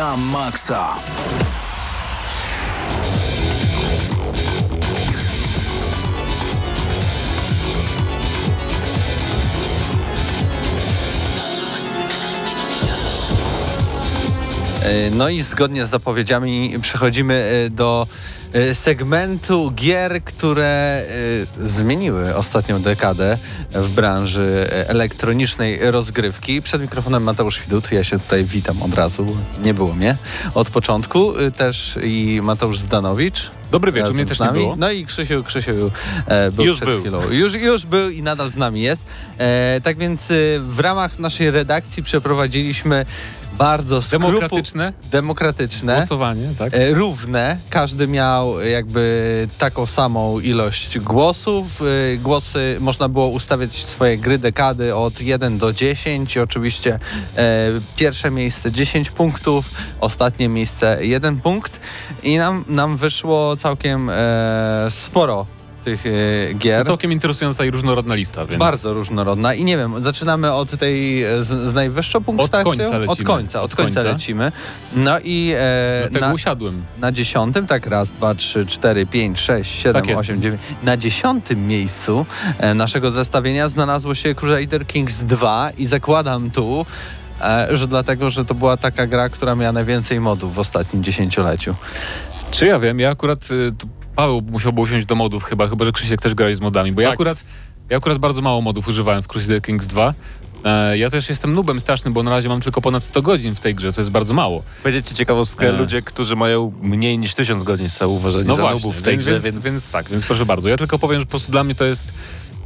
[0.04, 0.84] Na maksa.
[14.84, 18.06] E, No i zgodnie z zapowiedziami przechodzimy e, do
[18.72, 21.02] segmentu gier, które
[21.62, 23.38] e, zmieniły ostatnią dekadę
[23.72, 26.62] w branży e, elektronicznej rozgrywki.
[26.62, 30.16] Przed mikrofonem Mateusz Widut, ja się tutaj witam od razu, nie było mnie
[30.54, 33.50] od początku, E, też i Mateusz Zdanowicz.
[33.70, 34.76] Dobry wieczór, mnie też nie było.
[34.76, 35.90] No i Krzysiu, Krzysiu
[36.26, 37.00] e, był Już przed był.
[37.00, 37.30] chwilą.
[37.30, 39.04] Już, już był i nadal z nami jest.
[39.38, 43.06] E, tak więc e, w ramach naszej redakcji przeprowadziliśmy
[43.58, 46.74] bardzo skrupu- Demokratyczne demokratyczne głosowanie, tak?
[46.74, 47.58] e, równe.
[47.70, 51.82] Każdy miał jakby taką samą ilość głosów.
[51.82, 56.38] E, Głosy można było ustawiać swoje gry dekady od 1 do 10.
[56.38, 56.98] Oczywiście
[57.36, 61.80] e, pierwsze miejsce 10 punktów, ostatnie miejsce 1 punkt.
[62.22, 64.10] I nam, nam wyszło całkiem
[64.90, 65.46] sporo
[65.84, 66.86] tych e, gier.
[66.86, 68.60] Całkiem interesująca i różnorodna lista, więc...
[68.60, 72.64] Bardzo różnorodna i nie wiem, zaczynamy od tej e, z, z najwyższą punktacją.
[72.64, 73.06] końca lecimy.
[73.12, 74.12] Od końca, od Od końca końca.
[74.12, 74.52] lecimy.
[74.96, 76.84] No i e, Dlatego na, usiadłem.
[76.98, 80.62] na dziesiątym, tak raz, dwa, trzy, cztery, pięć, sześć, siedem, Tak osiem, dziewięć.
[80.82, 82.26] Na dziesiątym miejscu
[82.58, 86.86] e, naszego zestawienia znalazło się Crusader Kings 2 i zakładam tu,
[87.40, 91.74] e, że dlatego, że to była taka gra, która miała najwięcej modów w ostatnim dziesięcioleciu.
[92.50, 95.92] Czy ja wiem, ja akurat, y, tu Paweł musiałby usiąść do modów chyba, chyba że
[95.92, 97.14] Krzysiek też grałeś z modami, bo ja Tak.
[97.14, 97.44] akurat
[97.90, 100.14] ja akurat bardzo mało modów używałem w Crusader Kings 2.
[100.64, 103.60] E, ja też jestem nubem strasznym, bo na razie mam tylko ponad 100 godzin w
[103.60, 104.62] tej grze, co jest bardzo mało.
[105.04, 105.72] Ci ciekawostkę, E.
[105.72, 109.24] ludzie, którzy mają mniej niż 1000 godzin są uważani No za właśnie, w tej więc,
[109.24, 109.90] grze, więc, więc...
[109.90, 110.68] tak, więc proszę bardzo.
[110.68, 112.14] Ja tylko powiem, że po prostu dla mnie to jest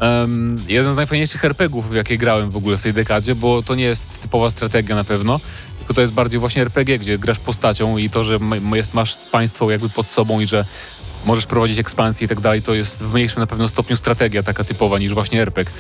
[0.00, 3.74] em, jeden z najfajniejszych RPGów, w jakie grałem w ogóle w tej dekadzie, bo to
[3.74, 5.40] nie jest typowa strategia na pewno,
[5.78, 8.38] tylko to jest bardziej właśnie RPG, gdzie grasz postacią i to, że
[8.74, 10.64] jest, masz państwo jakby pod sobą i że
[11.24, 14.64] możesz prowadzić ekspansję i tak dalej, to jest w mniejszym na pewno stopniu strategia taka
[14.64, 15.74] typowa niż właśnie RPG.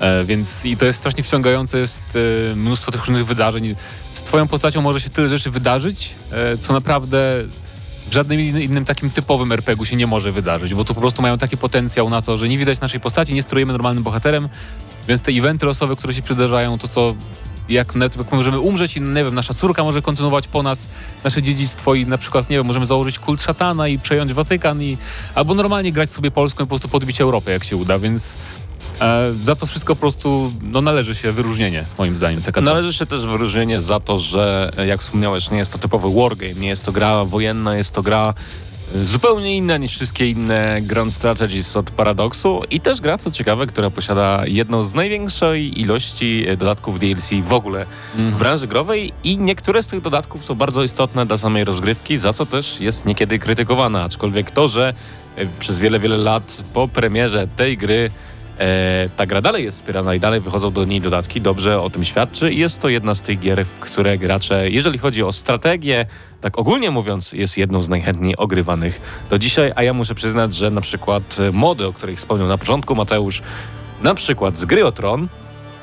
[0.00, 2.02] E, więc i to jest strasznie wciągające, jest
[2.52, 3.76] e, mnóstwo tych różnych wydarzeń.
[4.14, 7.18] Z twoją postacią może się tyle rzeczy wydarzyć, e, co naprawdę
[8.10, 11.22] w żadnym in- innym takim typowym RPG-u się nie może wydarzyć, bo tu po prostu
[11.22, 14.48] mają taki potencjał na to, że nie widać naszej postaci, nie sterujemy normalnym bohaterem,
[15.08, 17.14] więc te eventy losowe, które się przydarzają, to co
[17.68, 20.88] jak, jak możemy umrzeć i nie wiem, nasza córka może kontynuować po nas
[21.24, 24.96] nasze dziedzictwo i na przykład, nie wiem, możemy założyć kult szatana i przejąć Watykan i
[25.34, 28.36] albo normalnie grać sobie Polską i po prostu podbić Europę, jak się uda, więc
[29.00, 32.60] e, za to wszystko po prostu no, należy się wyróżnienie, moim zdaniem, CKT.
[32.60, 36.68] Należy się też wyróżnienie za to, że jak wspomniałeś, nie jest to typowy wargame, nie
[36.68, 38.34] jest to gra wojenna, jest to gra
[38.94, 43.90] zupełnie inna niż wszystkie inne Grand Strategies od Paradoxu i też gra, co ciekawe, która
[43.90, 49.82] posiada jedną z największej ilości e, dodatków DLC w ogóle w branży growej i niektóre
[49.82, 54.04] z tych dodatków są bardzo istotne dla samej rozgrywki, za co też jest niekiedy krytykowana,
[54.04, 54.94] aczkolwiek to, że
[55.36, 58.10] e, przez wiele, wiele lat po premierze tej gry
[58.58, 62.04] E, ta gra dalej jest wspierana i dalej wychodzą do niej dodatki, dobrze o tym
[62.04, 62.52] świadczy.
[62.52, 66.06] I jest to jedna z tych gier, w które gracze, jeżeli chodzi o strategię,
[66.40, 70.70] tak ogólnie mówiąc, jest jedną z najchętniej ogrywanych do dzisiaj, a ja muszę przyznać, że
[70.70, 73.42] na przykład e, mody, o których wspomniał na początku Mateusz,
[74.02, 75.28] na przykład z gry o Tron,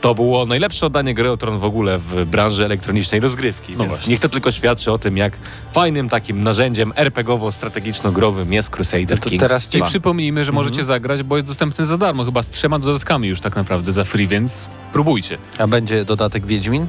[0.05, 3.75] to było najlepsze oddanie gry o Tron w ogóle w branży elektronicznej rozgrywki.
[3.77, 5.33] No niech to tylko świadczy o tym, jak
[5.73, 9.85] fajnym takim narzędziem RPGowo-strategiczno-growym jest Crusader To Kings teraz I 2.
[9.87, 10.65] przypomnijmy, że Mhm.
[10.65, 14.03] możecie zagrać, bo jest dostępny za darmo, chyba z trzema dodatkami już tak naprawdę za
[14.03, 15.37] free, więc próbujcie.
[15.59, 16.87] A będzie dodatek Wiedźmin?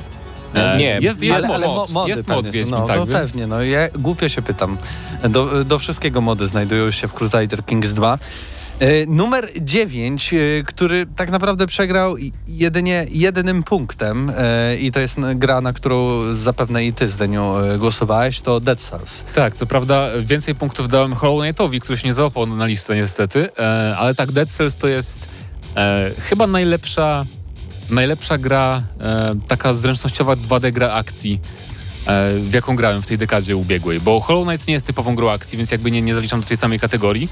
[0.55, 3.07] E, Nie, jest, jest ale, mod, ale mo- mody jest mod Wiedźmin, no, tak, to
[3.07, 4.77] więc pewnie, no ja głupio się pytam.
[5.29, 8.19] Do, do wszystkiego mody znajdują się w Crusader Kings 2.
[8.81, 12.17] E, numer 9, e, który tak naprawdę przegrał
[12.49, 18.41] jedynie jedynym punktem e, i to jest gra, na którą zapewne i ty, Zdeniu, głosowałeś,
[18.41, 19.25] to Dead Cells.
[19.35, 23.57] Tak, co prawda więcej punktów dałem Hollow Knightowi, który się nie załapał na listę niestety,
[23.97, 25.29] ale tak, Dead Cells to jest
[26.19, 27.27] chyba najlepsza,
[27.91, 28.83] najlepsza gra,
[29.49, 31.41] taka zręcznościowa 2D gra akcji,
[32.41, 35.59] w jaką grałem w tej dekadzie ubiegłej, bo Hollow Knight nie jest typową grą akcji,
[35.59, 37.29] więc jakby nie, nie zaliczam do tej samej kategorii,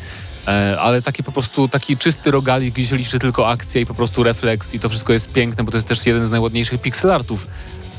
[0.81, 4.75] ale taki po prostu, taki czysty rogalik, gdzie liczy tylko akcja i po prostu refleks
[4.75, 7.47] i to wszystko jest piękne, bo to jest też jeden z najładniejszych pixel artów,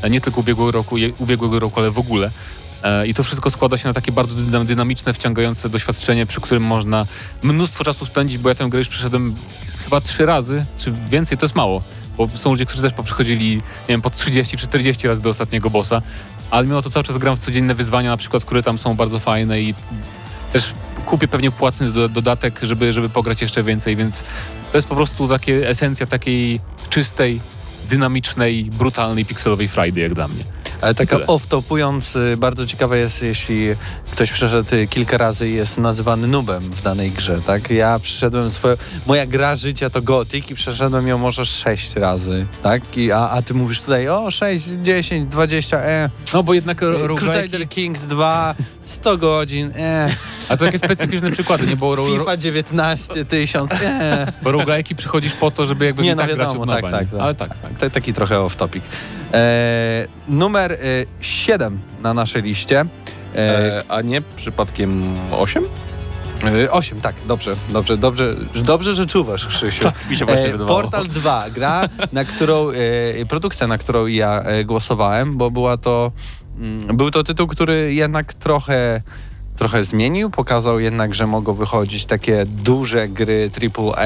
[0.01, 2.31] e, nie tylko ubiegłego roku, ubiegłego roku, ale w ogóle.
[2.83, 6.63] E, I to wszystko składa się na takie bardzo dynam- dynamiczne, wciągające doświadczenie, przy którym
[6.63, 7.05] można
[7.43, 9.35] mnóstwo czasu spędzić, bo ja tę grę już przeszedłem
[9.83, 11.83] chyba trzy razy, czy więcej, to jest mało.
[12.17, 15.69] Bo są ludzie, którzy też poprzychodzili, nie wiem, po 30 czy 40 razy do ostatniego
[15.69, 16.01] bossa,
[16.51, 19.19] ale mimo to cały czas gram w codzienne wyzwania, na przykład, które tam są bardzo
[19.19, 19.73] fajne i
[20.51, 20.73] też
[21.05, 24.23] kupię pewnie płatny do, dodatek, żeby, żeby pograć jeszcze więcej, więc
[24.71, 27.41] to jest po prostu takie esencja takiej czystej,
[27.89, 30.43] dynamicznej, brutalnej, pikselowej Friday, jak dla mnie.
[30.81, 31.25] Ale tak Tyle.
[31.27, 33.67] off-topując, y, bardzo ciekawe jest, jeśli
[34.11, 37.69] ktoś przeszedł y, kilka razy i jest nazywany nubem w danej grze, tak?
[37.69, 38.75] Ja przeszedłem swoją...
[39.05, 42.97] Moja gra życia to Gothic i przeszedłem ją może sześć razy, tak?
[42.97, 46.09] I, a, a ty mówisz tutaj, o 6, 10, 20, e.
[46.33, 50.15] No bo jednak roguelike'i- Crusader Kings 2, 100 godzin, e.
[50.49, 51.75] A to takie specyficzne przykłady, nie?
[51.75, 54.33] Bo, ro, ro, FIFA 19 tysiąc, e.
[54.43, 56.83] bo roguelike'i przychodzisz po to, żeby jakby Nie, nie, no tak grać wiadomo, od tak,
[56.83, 57.11] nowa, tak, nie?
[57.11, 57.21] tak.
[57.21, 57.91] Ale tak, tak.
[57.91, 58.81] Taki trochę off-topic.
[59.33, 60.77] E, numer e,
[61.21, 62.79] 7 na naszej liście.
[62.79, 62.85] E,
[63.35, 65.63] E, a nie przypadkiem 8?
[66.65, 69.83] E, Osiem, tak, dobrze, dobrze, dobrze, dobrze, że czuwasz, Krzysiu.
[69.83, 70.81] Tak, mi się właśnie E, wydawało.
[70.81, 72.69] Portal 2, gra, na którą,
[73.21, 76.11] e, produkcja, na którą ja e, głosowałem, bo była to,
[76.57, 79.01] mm, był to tytuł, który jednak trochę,
[79.57, 84.05] trochę zmienił, pokazał jednak, że mogą wychodzić takie duże gry AAA,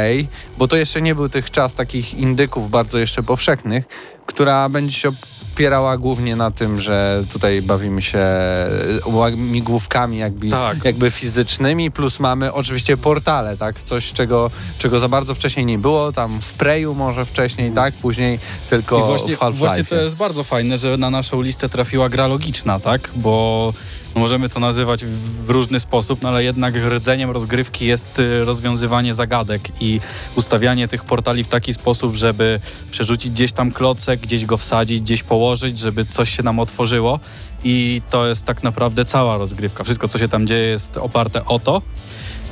[0.58, 3.86] bo to jeszcze nie był tych czas takich indyków bardzo jeszcze powszechnych,
[4.26, 5.12] która będzie się
[5.54, 8.70] opierała głównie na tym, że tutaj bawimy się e,
[9.06, 10.86] łamigłówkami jakby, Tak.
[10.86, 13.84] jakby fizycznymi, plus mamy oczywiście portale, tak?
[13.84, 17.94] Coś, czego, czego za bardzo wcześniej nie było, tam w Preju może wcześniej, tak?
[17.96, 18.40] Później
[18.70, 19.68] tylko I właśnie, w Half-Life.
[19.68, 23.10] właśnie to jest bardzo fajne, że na naszą listę trafiła gra logiczna, tak?
[23.16, 23.74] Bo
[24.16, 25.06] możemy to nazywać
[25.46, 30.00] w różny sposób, no ale jednak rdzeniem rozgrywki jest y, rozwiązywanie zagadek i
[30.36, 32.60] ustawianie tych portali w taki sposób, żeby
[32.92, 37.20] przerzucić gdzieś tam klocek, gdzieś go wsadzić, gdzieś położyć żeby coś się nam otworzyło
[37.64, 39.84] i to jest tak naprawdę cała rozgrywka.
[39.84, 41.82] Wszystko, co się tam dzieje jest oparte o to.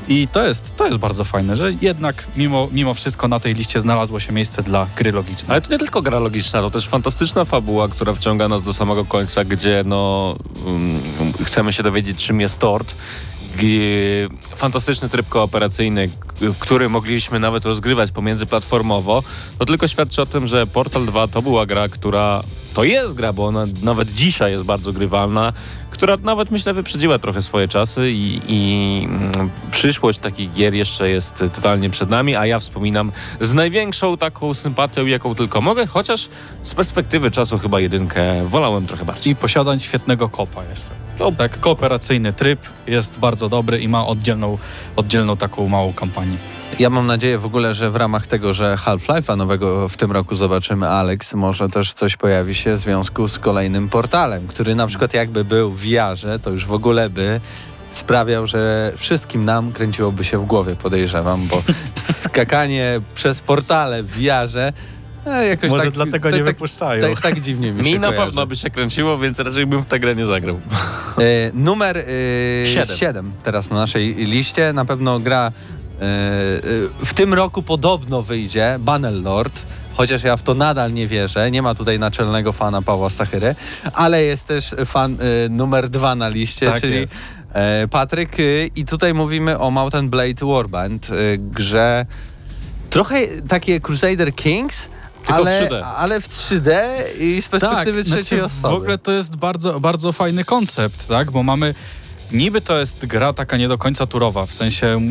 [0.10, 3.82] I to jest, to jest bardzo fajne, że jednak mimo, mimo wszystko na tej liście
[3.82, 5.51] znalazło się miejsce dla gry logicznej.
[5.51, 9.05] Ale to nie tylko gra logiczna, to też fantastyczna fabuła, która wciąga nas do samego
[9.05, 10.36] końca, gdzie no
[10.66, 11.01] um,
[11.45, 12.95] chcemy się dowiedzieć, czym jest tort.
[14.55, 16.10] Fantastyczny tryb kooperacyjny,
[16.60, 19.24] który mogliśmy nawet rozgrywać pomiędzyplatformowo,
[19.60, 22.43] to tylko świadczy o tym, że Portal 2 to była gra, która
[22.74, 25.53] to jest gra, bo ona nawet dzisiaj jest bardzo grywalna,
[25.98, 31.36] która nawet myślę wyprzedziła trochę swoje czasy i, i mm, przyszłość takich gier jeszcze jest
[31.36, 36.30] totalnie przed nami, a ja wspominam z największą taką sympatią, jaką tylko mogę, chociaż
[36.64, 39.34] z perspektywy czasu chyba jedynkę wolałem trochę bardziej.
[39.34, 41.07] I posiadać świetnego kopa jeszcze.
[41.38, 44.57] Tak, kooperacyjny tryb jest bardzo dobry i ma oddzielną,
[44.95, 46.38] oddzielną taką małą kampanię.
[46.80, 50.36] Ja mam nadzieję w ogóle, że w ramach tego, że Half-Life'a nowego w tym roku
[50.36, 55.13] zobaczymy Alex, może też coś pojawi się w związku z kolejnym portalem, który na przykład
[55.13, 57.41] jakby był w VR-ze, to już w ogóle by
[57.91, 61.61] sprawiał, że wszystkim nam kręciłoby się w głowie, podejrzewam, bo
[62.26, 64.74] skakanie przez portale w VR-ze
[65.32, 67.10] jakoś Może tak, dlatego nie wypuszczają.
[67.16, 68.26] Tak, tak dziwnie mi, Mi się na kojarzy.
[68.26, 70.56] pewno by się kręciło, więc raczej bym w tę grę nie zagrał.
[71.18, 72.06] E, numer
[72.74, 72.98] Siedem.
[72.98, 74.74] 7 teraz na naszej liście.
[74.74, 76.06] Na pewno gra e, e,
[77.06, 79.66] w tym roku podobno wyjdzie Bannerlord.
[79.96, 81.52] Chociaż ja w to nadal nie wierzę.
[81.52, 83.56] Nie ma tutaj naczelnego fana Pawła Stachyry,
[83.94, 87.16] ale jest też fan e, numer dwa na liście, Tak czyli jest.
[87.54, 88.40] e, Patryk.
[88.40, 88.44] E,
[88.76, 92.06] I tutaj mówimy o Mountain Blade Warband, e, grze
[92.90, 94.90] trochę takie Crusader Kings,
[95.28, 95.84] Tylko w ale, 3D.
[95.98, 96.72] ale w 3D
[97.20, 98.62] i z perspektywy trzeciej znaczy, osoby.
[98.62, 101.32] W ogóle to jest bardzo, bardzo fajny koncept, tak?
[101.32, 101.76] Bo mamy.
[102.32, 105.02] Niby to jest gra taka nie do końca turowa, w sensie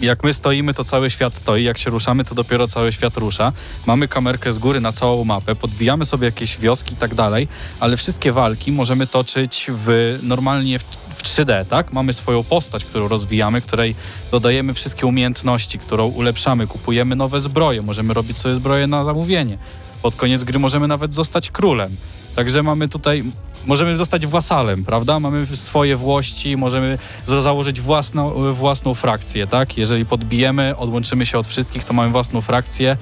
[0.00, 3.52] jak my stoimy, to cały świat stoi, jak się ruszamy, to dopiero cały świat rusza.
[3.86, 7.48] Mamy kamerkę z góry na całą mapę, podbijamy sobie jakieś wioski i tak dalej,
[7.80, 10.84] ale wszystkie walki możemy toczyć w normalnie w,
[11.18, 11.92] w 3D, tak?
[11.92, 13.94] Mamy swoją postać, którą rozwijamy, której
[14.30, 19.58] dodajemy wszystkie umiejętności, którą ulepszamy, kupujemy nowe zbroje, możemy robić sobie zbroje na zamówienie.
[20.02, 21.96] Pod koniec gry możemy nawet zostać królem.
[22.36, 23.24] Także mamy tutaj,
[23.66, 25.20] możemy zostać wasalem, prawda?
[25.20, 29.78] Mamy swoje włości, możemy za- założyć własną, własną frakcję, tak?
[29.78, 32.96] Jeżeli podbijemy, odłączymy się od wszystkich, to mamy własną frakcję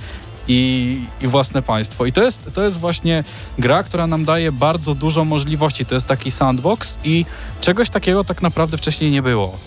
[0.49, 2.07] i, i własne państwo.
[2.07, 3.25] I to jest, to jest właśnie
[3.59, 5.87] gra, która nam daje bardzo dużo możliwości.
[5.87, 7.25] To jest taki sandbox i
[7.61, 9.59] czegoś takiego tak naprawdę wcześniej nie było.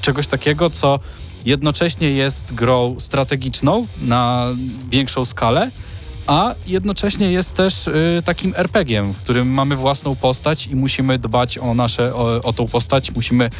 [0.00, 1.00] Czegoś takiego, co
[1.44, 4.46] jednocześnie jest grą strategiczną na
[4.90, 5.70] większą skalę,
[6.28, 11.58] a jednocześnie jest też y, takim RPG-iem, w którym mamy własną postać i musimy dbać
[11.58, 13.50] o, nasze, o, o tą postać, musimy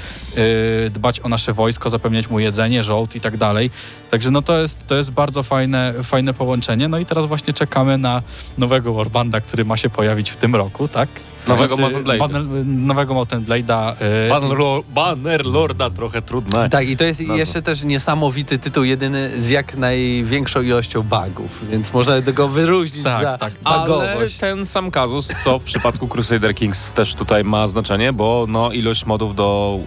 [0.86, 3.70] y, dbać o nasze wojsko, zapewniać mu jedzenie, żołd i tak dalej.
[4.10, 6.88] Także no to jest, to jest bardzo fajne, fajne połączenie.
[6.88, 8.22] No i teraz właśnie czekamy na
[8.58, 11.08] nowego Warbanda, który ma się pojawić w tym roku, tak?
[11.48, 12.28] Nowego Znaczy, Mountain Blade'a.
[12.28, 13.92] Banner- Nowego Mountain Blade'a.
[14.26, 14.58] y, Banner,
[14.94, 16.68] Banner Lorda trochę trudne.
[16.70, 17.36] Tak, i to jest Nazwa.
[17.36, 23.22] jeszcze też niesamowity tytuł, jedyny z jak największą ilością bugów, więc można go wyróżnić Tak,
[23.22, 23.52] za tak.
[23.64, 24.38] Ale bugowość.
[24.38, 29.06] ten sam kazus, co w przypadku Crusader Kings też tutaj ma znaczenie, bo no, ilość
[29.06, 29.78] modów do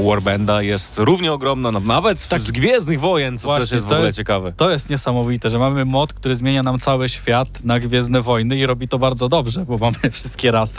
[0.00, 2.40] y, Warbanda jest równie ogromna, no, nawet Tak.
[2.42, 4.52] z Gwiezdnych Wojen, co Właśnie, też jest w to ogóle jest- ciekawe.
[4.56, 8.66] To jest niesamowite, że mamy mod, który zmienia nam cały świat na Gwiezdne Wojny i
[8.66, 10.69] robi to bardzo dobrze, bo mamy wszystkie rasy,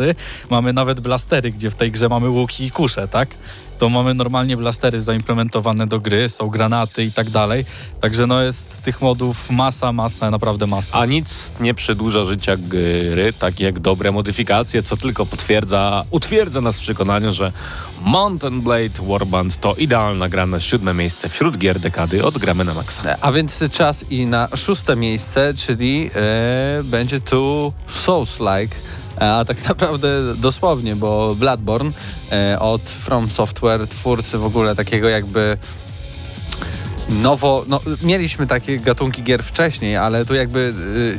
[0.50, 3.30] mamy nawet blastery, gdzie w tej grze mamy łuki i kusze, tak?
[3.82, 7.66] To mamy normalnie blastery zaimplementowane do gry, są granaty i tak dalej.
[8.02, 10.98] Także no jest tych modów masa, masa, naprawdę masa.
[11.00, 16.80] A nic nie przedłuża życia gry, tak jak dobre modyfikacje, co tylko potwierdza, utwierdza nas
[16.80, 17.52] w przekonaniu, że
[18.02, 22.74] Mountain Blade Warband to idealna gra na siódme miejsce wśród gier dekady od gramy na
[22.74, 23.16] maksa.
[23.22, 28.76] A więc czas i na szóste miejsce, czyli e, będzie tu Souls-like.
[29.22, 31.92] A tak naprawdę dosłownie, bo Bloodborne
[32.32, 35.58] e, od From Software, twórcy w ogóle takiego jakby
[37.10, 40.74] nowo, no mieliśmy takie gatunki gier wcześniej, ale tu jakby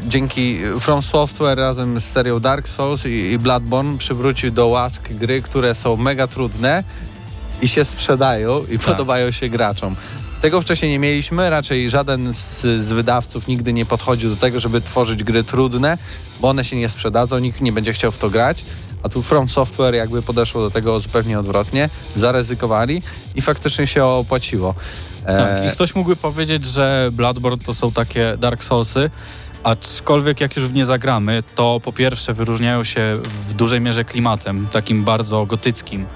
[0.04, 5.12] y, dzięki From Software razem z serią Dark Souls i, i Bloodborne przywrócił do łask
[5.12, 6.84] gry, które są mega trudne
[7.62, 9.96] i się sprzedają i podobają się graczom.
[10.40, 14.80] Tego wcześniej nie mieliśmy, raczej żaden z, z wydawców nigdy nie podchodził do tego, żeby
[14.80, 15.98] tworzyć gry trudne,
[16.42, 18.64] bo one się nie sprzedadzą, nikt nie będzie chciał w to grać.
[19.02, 23.02] A tu From Software jakby podeszło do tego zupełnie odwrotnie, zaryzykowali
[23.34, 24.74] i faktycznie się opłaciło.
[25.26, 29.10] Tak, E, I ktoś mógłby powiedzieć, że Bloodborne to są takie Dark Soulsy,
[29.64, 33.18] aczkolwiek jak już w nie zagramy, to po pierwsze wyróżniają się
[33.48, 36.06] w dużej mierze klimatem, takim bardzo gotyckim,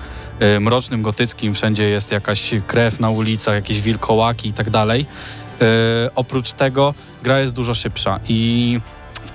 [0.56, 5.06] y, mrocznym gotyckim, wszędzie jest jakaś krew na ulicach, jakieś wilkołaki i tak dalej.
[6.06, 8.80] Y, Oprócz tego gra jest dużo szybsza i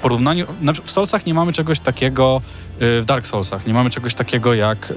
[0.02, 0.46] porównaniu,
[0.84, 2.42] w Soulsach nie mamy czegoś takiego,
[2.82, 4.96] y, w Dark Soulsach nie mamy czegoś takiego jak, y,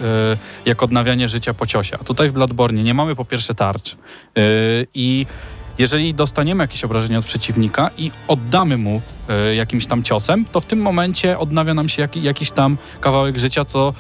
[0.67, 1.97] jak odnawianie życia po ciosie.
[2.01, 3.97] A tutaj w Bloodborne nie mamy po pierwsze tarcz y,
[4.95, 5.27] i
[5.79, 9.03] jeżeli dostaniemy jakieś obrażenie od przeciwnika i oddamy mu
[9.57, 13.65] jakimś tam ciosem, to w tym momencie odnawia nam się jak, jakiś tam kawałek życia,
[13.65, 13.95] co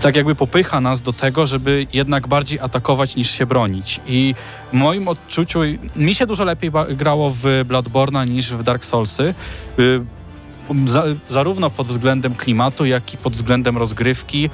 [0.00, 4.00] tak jakby popycha nas do tego, żeby jednak bardziej atakować niż się bronić.
[4.06, 4.34] I
[4.72, 5.60] w moim odczuciu,
[5.96, 9.34] mi się dużo lepiej grało w Bloodborne'a niż w Dark Soulsy.
[9.78, 10.00] Y,
[10.84, 14.50] Za, zarówno pod względem klimatu, jak i pod względem rozgrywki.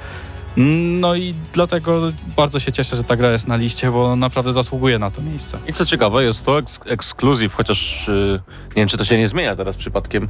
[0.99, 2.01] No i dlatego
[2.35, 5.57] bardzo się cieszę, że ta gra jest na liście, bo naprawdę zasługuje na to miejsce.
[5.67, 9.27] I co ciekawe, jest to eks ekskluzyw, chociaż yy, nie wiem, czy to się nie
[9.27, 10.27] zmienia teraz przypadkiem.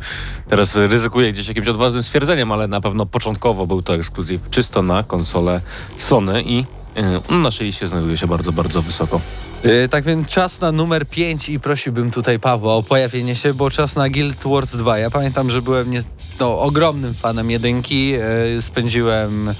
[0.49, 5.03] Teraz ryzykuję gdzieś jakimś odważnym stwierdzeniem, ale na pewno początkowo był to ekskluzyw czysto na
[5.03, 5.61] konsolę
[5.97, 9.21] Sony i yy, na naszej liście znajduje się bardzo, bardzo wysoko.
[9.63, 13.69] Yy, tak więc czas na numer 5 i prosiłbym tutaj Pawła o pojawienie się, bo
[13.69, 14.97] czas na Guild Wars 2.
[14.97, 16.01] Ja pamiętam, że byłem nie,
[16.39, 18.09] no, ogromnym fanem jedynki.
[18.09, 19.55] Yy, spędziłem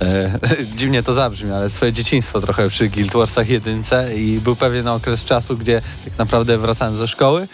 [0.00, 4.88] yy, dziwnie to zabrzmi, ale swoje dzieciństwo trochę przy Guild Warsach jedynce i był pewien
[4.88, 7.48] okres czasu, gdzie tak naprawdę wracałem ze szkoły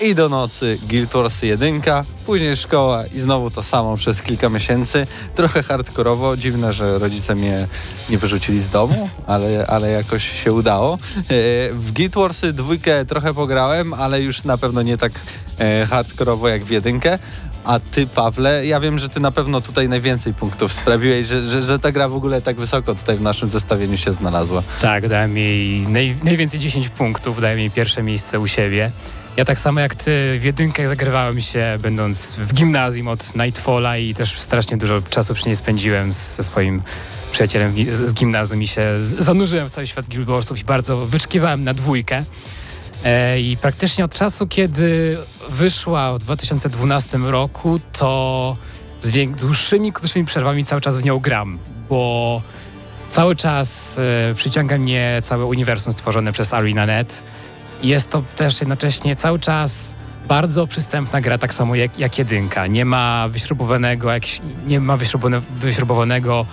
[0.00, 1.82] i do nocy Guild Wars 1,
[2.26, 5.06] później szkoła i znowu to samo przez kilka miesięcy.
[5.34, 7.68] Trochę hardkorowo, dziwne, że rodzice mnie
[8.10, 10.94] nie wyrzucili z domu, ale, ale jakoś się udało.
[10.94, 11.26] E,
[11.72, 15.12] W Guild Warsy dwójkę trochę pograłem, ale już na pewno nie tak
[15.58, 17.18] e, hardkorowo jak w jedynkę.
[17.64, 21.62] A ty, Pawle, ja wiem, że ty na pewno tutaj najwięcej punktów sprawiłeś, że, że,
[21.62, 24.62] że ta gra w ogóle tak wysoko tutaj w naszym zestawieniu się znalazła.
[24.80, 28.90] Tak, dałem jej naj, najwięcej 10 punktów, dałem jej pierwsze miejsce u siebie.
[29.36, 34.14] Ja tak samo jak ty w jedynkach zagrywałem się, będąc w gimnazjum od Nightfalla i
[34.14, 36.82] też strasznie dużo czasu przy niej spędziłem ze swoim
[37.32, 38.82] przyjacielem z z gimnazjum i się
[39.18, 42.24] zanurzyłem w cały świat Guild Warsów i bardzo wyczekiwałem na dwójkę.
[43.04, 45.18] E, I praktycznie od czasu, kiedy
[45.48, 48.56] wyszła w 2012 roku, to
[49.00, 52.42] z dłuższymi, krótszymi przerwami cały czas w nią gram, bo
[53.10, 53.98] cały czas
[54.30, 57.24] e, przyciąga mnie całe uniwersum stworzone przez ArenaNet.
[57.82, 59.94] Jest to też jednocześnie cały czas
[60.28, 62.66] bardzo przystępna gra, tak samo jak, jak jedynka.
[62.66, 64.22] Nie ma wyśrubowanego, jak,
[64.66, 64.96] nie ma
[65.60, 66.46] wyśrubowanego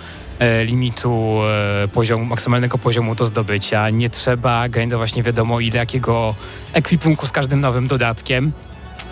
[0.64, 1.38] limitu
[1.84, 3.90] e, poziomu, maksymalnego poziomu do zdobycia.
[3.90, 6.34] Nie trzeba grindować nie wiadomo ile jakiego
[6.72, 8.52] ekwipunku z każdym nowym dodatkiem.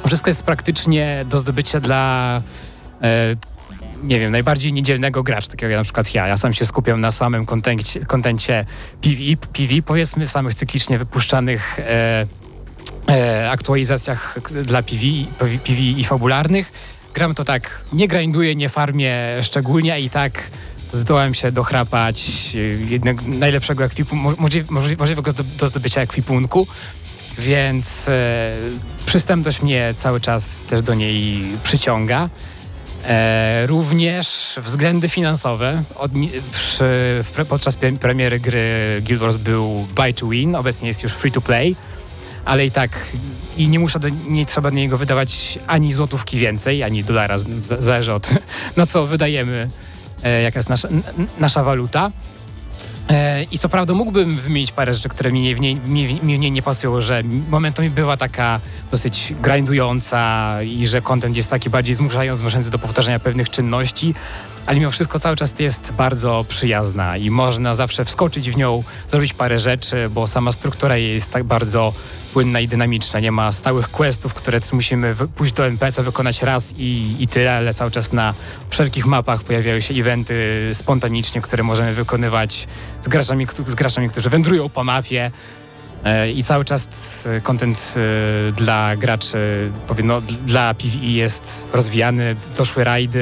[0.06, 2.42] Wszystko jest praktycznie do zdobycia dla
[3.02, 3.36] e,
[4.02, 6.26] nie wiem, najbardziej niedzielnego gracza, takiego jak na przykład ja.
[6.26, 8.64] Ja sam się skupiam na samym kontencie, kontencie
[9.00, 12.24] PvE, PvE, powiedzmy, samych cyklicznie wypuszczanych e,
[13.08, 16.72] e, aktualizacjach dla PvE, PvE i fabularnych.
[17.14, 20.50] Gram to tak, nie grinduję, nie farmię szczególnie i tak
[20.94, 22.24] zdołałem się dochrapać
[22.54, 22.58] e,
[22.90, 24.42] jednego najlepszego ekwipunku,
[24.98, 26.66] możliwego do, do zdobycia ekwipunku.
[27.38, 28.52] Więc e,
[29.06, 32.28] przystępność mnie cały czas też do niej przyciąga.
[33.04, 35.82] E, również względy finansowe.
[35.94, 36.12] Od,
[36.52, 36.84] przy,
[37.48, 38.62] podczas pre- premiery gry
[39.06, 41.76] Guild Wars był buy to win, obecnie jest już free to play,
[42.44, 43.08] ale i tak
[43.56, 47.62] i nie, muszę do, nie trzeba do niego wydawać ani złotówki więcej, ani dolara, z-
[47.84, 48.30] zależy od
[48.76, 49.70] na co wydajemy,
[50.28, 50.88] jaka jest nasza,
[51.38, 52.10] nasza waluta.
[53.10, 56.62] E, I co prawda mógłbym wymienić parę rzeczy, które mi, nie, mi, mi niej nie
[56.62, 58.60] pasują, że momentami była taka
[58.90, 64.14] dosyć grindująca i że content jest taki bardziej zmuszający, zmuszający do powtarzania pewnych czynności,
[64.66, 69.32] ale mimo wszystko cały czas jest bardzo przyjazna i można zawsze wskoczyć w nią, zrobić
[69.32, 71.92] parę rzeczy, bo sama struktura jej jest tak bardzo
[72.32, 73.20] płynna i dynamiczna.
[73.20, 77.74] Nie ma stałych questów, które musimy pójść do NPC, wykonać raz i, i tyle, ale
[77.74, 78.34] cały czas na
[78.70, 82.68] wszelkich mapach pojawiają się eventy spontanicznie, które możemy wykonywać
[83.02, 85.30] z graczami, z graczami którzy wędrują po mapie.
[86.04, 86.88] E, I cały czas
[87.26, 92.36] e, content e, dla graczy, powiem, no, dla PvE jest rozwijany.
[92.56, 93.20] Doszły rajdy,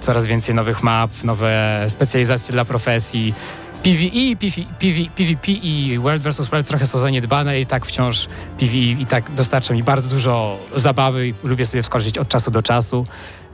[0.00, 3.34] coraz więcej nowych map, nowe specjalizacje dla profesji.
[3.82, 6.48] PvE, PvE, PvE, PvP i World vs.
[6.48, 8.26] World trochę są zaniedbane i tak wciąż
[8.58, 12.62] PvE i tak dostarcza mi bardzo dużo zabawy i lubię sobie wskoczyć od czasu do
[12.62, 13.06] czasu.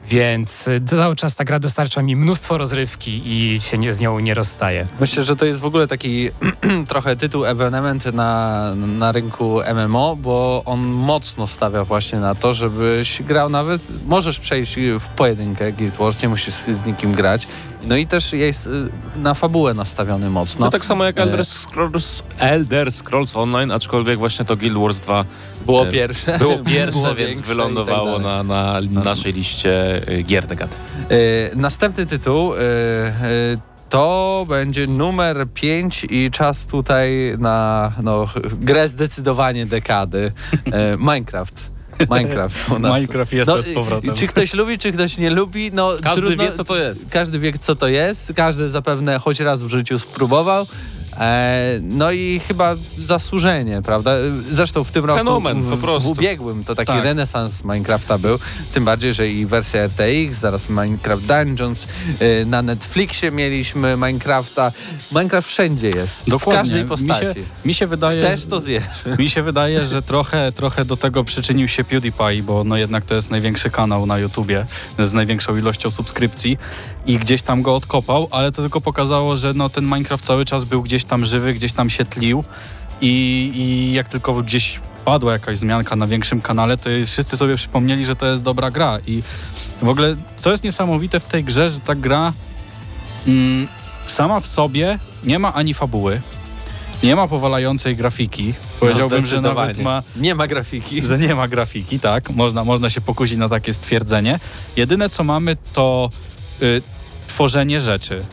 [0.09, 4.19] Więc e, cały czas ta gra dostarcza mi mnóstwo rozrywki i się nie, z nią
[4.19, 4.87] nie rozstaję.
[5.01, 6.31] Myślę, że to jest w ogóle taki
[6.89, 13.23] trochę tytuł ewenement na, na rynku MMO, bo on mocno stawia właśnie na to, żebyś
[13.23, 17.49] grał nawet, możesz przejść w pojedynkę Guild Wars, nie musisz z nikim grać.
[17.85, 18.70] No i też jest y,
[19.16, 20.66] na fabułę nastawiony mocno.
[20.66, 21.22] No tak samo jak E.
[21.22, 25.24] Elder Scrolls, Elder Scrolls Online, aczkolwiek właśnie to Guild Wars 2
[25.66, 26.39] było e, pierwsze.
[26.39, 30.77] było pierwsze, było więc wylądowało tak na, na naszej liście y, gier Degat.
[31.11, 33.59] Y, następny tytuł y, y,
[33.89, 38.29] to będzie numer 5 i czas tutaj na no,
[38.61, 40.33] grę zdecydowanie dekady.
[40.55, 41.76] Y, Minecraft.
[42.11, 42.94] Minecraft u nas.
[42.94, 44.14] Minecraft jest z powrotem.
[44.14, 47.11] Czy ktoś lubi, czy ktoś nie lubi, no Każdy trudno, wie, co to jest.
[47.11, 48.32] Każdy wie, co to jest.
[48.36, 50.66] Każdy zapewne choć raz w życiu spróbował.
[51.21, 54.11] E, no i chyba zasłużenie, prawda?
[54.51, 56.14] Zresztą w tym roku, Fenomen, w, po prostu.
[56.14, 57.05] w ubiegłym, to taki Tak.
[57.05, 58.39] renesans Minecrafta był.
[58.75, 61.87] Tym bardziej, że i wersja RTX, zaraz Minecraft Dungeons,
[62.19, 64.73] e, na Netflixie mieliśmy Minecrafta.
[65.12, 66.61] Minecraft wszędzie jest, Dokładnie.
[66.61, 67.41] w każdej Mi postaci.
[67.41, 68.19] się, mi się wydaje...
[68.25, 68.85] Chcesz, to zjesz.
[69.19, 73.14] Mi się wydaje, że trochę, trochę do tego przyczynił się PewDiePie, bo no jednak to
[73.14, 74.67] jest największy kanał na YouTubie
[74.99, 76.59] z największą ilością subskrypcji
[77.07, 80.65] i gdzieś tam go odkopał, ale to tylko pokazało, że no ten Minecraft cały czas
[80.65, 82.45] był gdzieś tam żywy, gdzieś tam się tlił
[83.01, 88.05] i, i jak tylko gdzieś padła jakaś zmianka na większym kanale, to wszyscy sobie przypomnieli,
[88.05, 89.23] że to jest dobra gra i
[89.83, 92.33] w ogóle co jest niesamowite w tej grze, że ta gra
[93.27, 93.69] mm,
[94.07, 96.21] sama w sobie nie ma ani fabuły,
[97.03, 98.55] nie ma powalającej grafiki.
[98.81, 101.03] Powiedziałbym, że nawet No, ma, Nie ma grafiki.
[101.09, 102.31] że nie ma grafiki, tak.
[102.31, 104.41] Można, można się pokusić na takie stwierdzenie.
[104.77, 106.11] Jedyne co mamy to
[106.63, 106.83] y,
[107.37, 108.24] tworzenie rzeczy.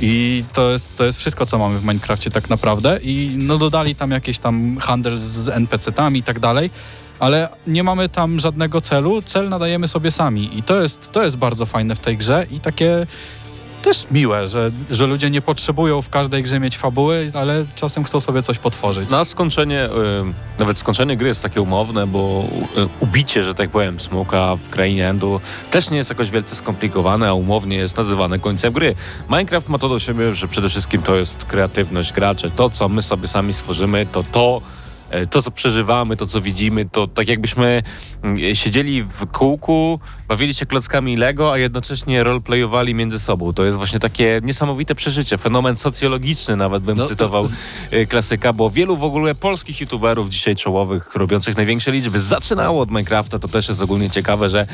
[0.00, 2.98] I to jest, to jest wszystko, co mamy w Minecrafcie tak naprawdę.
[3.02, 6.70] I no dodali tam jakieś tam handel z NPC-tami i tak dalej,
[7.18, 9.22] ale nie mamy tam żadnego celu.
[9.22, 10.58] Cel nadajemy sobie sami.
[10.58, 13.06] I to jest, to jest bardzo fajne w tej grze i takie
[13.82, 18.20] też miłe, że, że ludzie nie potrzebują w każdej grze mieć fabuły, ale czasem chcą
[18.20, 19.10] sobie coś potworzyć.
[19.10, 19.88] Na skończenie, y,
[20.58, 22.44] nawet skończenie gry jest takie umowne, bo
[22.78, 27.28] y, ubicie, że tak powiem, smoka w krainie Endu też nie jest jakoś wielce skomplikowane,
[27.28, 28.94] a umownie jest nazywane końcem gry.
[29.28, 32.50] Minecraft ma to do siebie, że przede wszystkim to jest kreatywność graczy.
[32.56, 34.60] To, co my sobie sami stworzymy, to to,
[35.10, 37.82] e, to, co przeżywamy, to, co widzimy, to tak jakbyśmy
[38.54, 43.52] siedzieli w kółku, bawili się klockami Lego, a jednocześnie roleplayowali między sobą.
[43.52, 47.48] To jest właśnie takie niesamowite przeżycie, fenomen socjologiczny nawet bym No, cytował
[47.92, 52.90] y, klasyka, bo wielu w ogóle polskich youtuberów dzisiaj czołowych, robiących największe liczby, zaczynało od
[52.90, 53.38] Minecrafta.
[53.38, 54.66] To też jest ogólnie ciekawe, że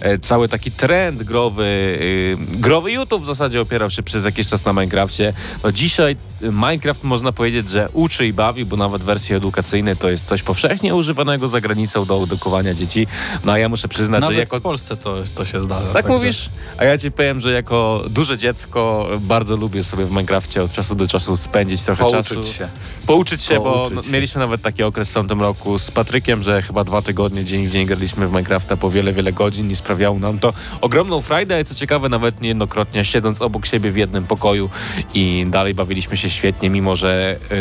[0.00, 4.64] e, cały taki trend growy, y, growy YouTube w zasadzie opierał się przez jakiś czas
[4.64, 5.32] na Minecrafcie.
[5.64, 10.26] No dzisiaj Minecraft można powiedzieć, że uczy i bawi, bo nawet wersje edukacyjne to jest
[10.26, 13.06] coś powszechnie używanego za granicą do edukowania dzieci.
[13.44, 15.82] No a ja muszę przyznać, Nawet że jako w Polsce to, to się zdarza.
[15.86, 16.50] tak także- mówisz?
[16.78, 20.94] A ja ci powiem, że jako duże dziecko bardzo lubię sobie w Minecrafcie od czasu
[20.94, 22.44] do czasu spędzić trochę Pouczyć czasu.
[22.52, 22.68] się.
[23.06, 24.10] Pouczyć się, bo Pouczyć no, się.
[24.10, 27.70] mieliśmy nawet taki okres w tamtym roku z Patrykiem, że chyba dwa tygodnie dzień w
[27.72, 31.64] dzień graliśmy w Minecrafta po wiele, wiele godzin i sprawiało nam to ogromną frajdę, i
[31.64, 34.70] co ciekawe nawet niejednokrotnie siedząc obok siebie w jednym pokoju
[35.14, 37.56] i dalej bawiliśmy się świetnie, mimo że yy,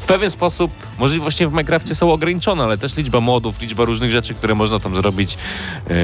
[0.00, 4.34] w pewien sposób możliwości w Minecrafcie są ograniczone, ale też liczba modów, liczba różnych rzeczy,
[4.34, 5.38] które można tam zrobić,
[5.88, 5.94] yy,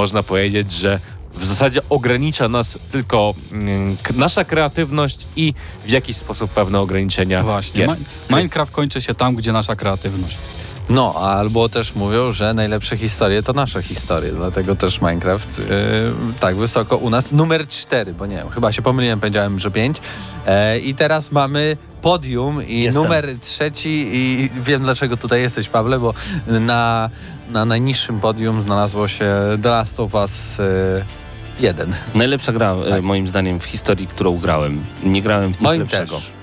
[0.00, 1.00] można powiedzieć, że
[1.34, 5.54] w zasadzie ogranicza nas tylko mm, nasza kreatywność i
[5.86, 7.42] w jakiś sposób pewne ograniczenia.
[7.42, 7.86] Właśnie.
[7.86, 7.96] gier.
[8.30, 10.36] Minecraft kończy się tam, gdzie nasza kreatywność.
[10.90, 15.64] No, albo też mówią, że najlepsze historie to nasze historie, dlatego też Minecraft yy,
[16.40, 17.32] tak wysoko u nas.
[17.32, 19.96] Numer cztery, bo nie wiem, chyba się pomyliłem, powiedziałem, że pięć.
[20.46, 23.02] E, I teraz mamy podium i Jestem.
[23.02, 26.14] numer trzeci i wiem dlaczego tutaj jesteś, Pawle, bo
[26.46, 27.10] na,
[27.50, 31.04] na najniższym podium znalazło się The Last of Us yy,
[31.60, 31.94] 1.
[32.14, 33.02] Najlepsza gra, e, Tak.
[33.02, 34.84] moim zdaniem, w historii, którą grałem.
[35.04, 36.16] Nie grałem w nic Moim lepszego.
[36.16, 36.39] też.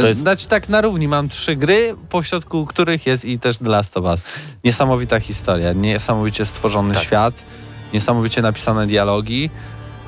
[0.00, 3.68] To jest- Znaczy tak na równi mam trzy gry, pośrodku których jest i też The
[3.68, 4.20] Last of Us.
[4.64, 7.02] Niesamowita historia, niesamowicie stworzony Tak.
[7.02, 7.34] świat,
[7.92, 9.50] niesamowicie napisane dialogi.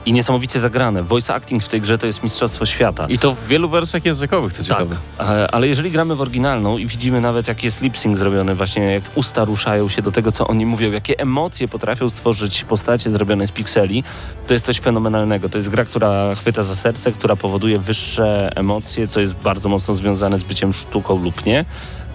[0.09, 1.03] I niesamowicie zagrane.
[1.03, 3.07] Voice acting w tej grze to jest mistrzostwo świata.
[3.09, 4.97] I to w wielu wersjach językowych, Tak, ciekawe.
[5.21, 8.83] e, ale jeżeli gramy w oryginalną i widzimy nawet jak jest lip sync zrobiony, właśnie
[8.83, 13.47] jak usta ruszają się do tego, co oni mówią, jakie emocje potrafią stworzyć postacie zrobione
[13.47, 14.05] z pikseli,
[14.47, 15.49] to jest coś fenomenalnego.
[15.49, 19.95] To jest gra, która chwyta za serce, która powoduje wyższe emocje, co jest bardzo mocno
[19.95, 21.65] związane z byciem sztuką lub nie.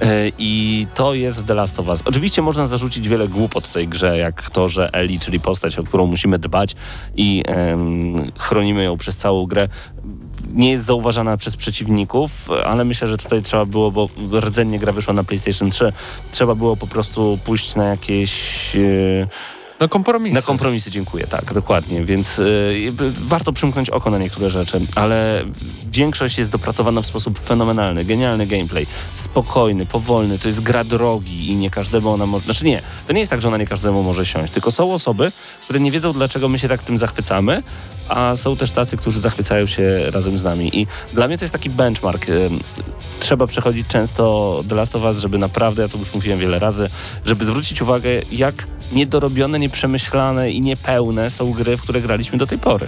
[0.01, 2.01] E, I to jest The Last of Us.
[2.05, 6.05] Oczywiście można zarzucić wiele głupot tej grze, jak to, że Ellie, czyli postać, o którą
[6.05, 6.75] musimy dbać
[7.15, 9.67] i em, chronimy ją przez całą grę,
[10.53, 15.13] nie jest zauważana przez przeciwników, ale myślę, że tutaj trzeba było, bo rdzennie gra wyszła
[15.13, 15.93] na PlayStation 3,
[16.31, 18.75] trzeba było po prostu pójść na jakieś...
[18.75, 19.27] e,
[19.79, 20.33] No kompromis.
[20.33, 22.05] na kompromisy, dziękuję, tak, dokładnie.
[22.05, 25.43] Więc y, jakby warto przymknąć oko na niektóre rzeczy, ale
[25.91, 31.55] większość jest dopracowana w sposób fenomenalny, genialny gameplay, spokojny, powolny, to jest gra drogi i
[31.55, 32.45] nie każdemu ona może...
[32.45, 35.31] Znaczy nie, to nie jest tak, że ona nie każdemu może siąść, tylko są osoby,
[35.63, 37.63] które nie wiedzą, dlaczego my się tak tym zachwycamy,
[38.09, 40.79] a są też tacy, którzy zachwycają się razem z nami.
[40.79, 42.25] I dla mnie to jest taki benchmark.
[43.19, 46.89] Trzeba przechodzić często The Last of Us, żeby naprawdę, ja to już mówiłem wiele razy,
[47.25, 52.57] żeby zwrócić uwagę, jak niedorobione, nieprzemyślane i niepełne są gry, w które graliśmy do tej
[52.57, 52.87] pory.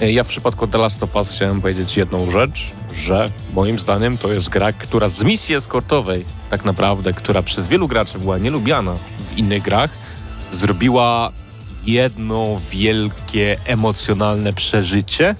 [0.00, 4.32] Ja w przypadku The Last of Us chciałem powiedzieć jedną rzecz, że moim zdaniem to
[4.32, 9.38] jest gra, która z misji eskortowej tak naprawdę, która przez wielu graczy była nielubiana w
[9.38, 9.90] innych grach,
[10.52, 11.32] zrobiła
[11.86, 15.34] jedno wielkie emocjonalne przeżycie,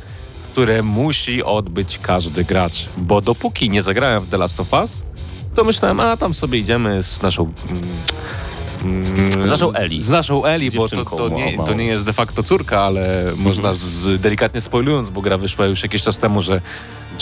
[0.52, 2.88] które musi odbyć każdy gracz.
[2.96, 5.02] Bo dopóki nie zagrałem w The Last of Us,
[5.54, 7.52] to myślałem, a tam sobie idziemy z naszą...
[8.82, 10.02] Mm, Z naszą Eli.
[10.02, 11.68] Z naszą Eli, bo to, to, nie, małą.
[11.68, 15.82] to nie jest de facto córka, ale można z, delikatnie spoilując, bo gra wyszła już
[15.82, 16.60] jakiś czas temu, że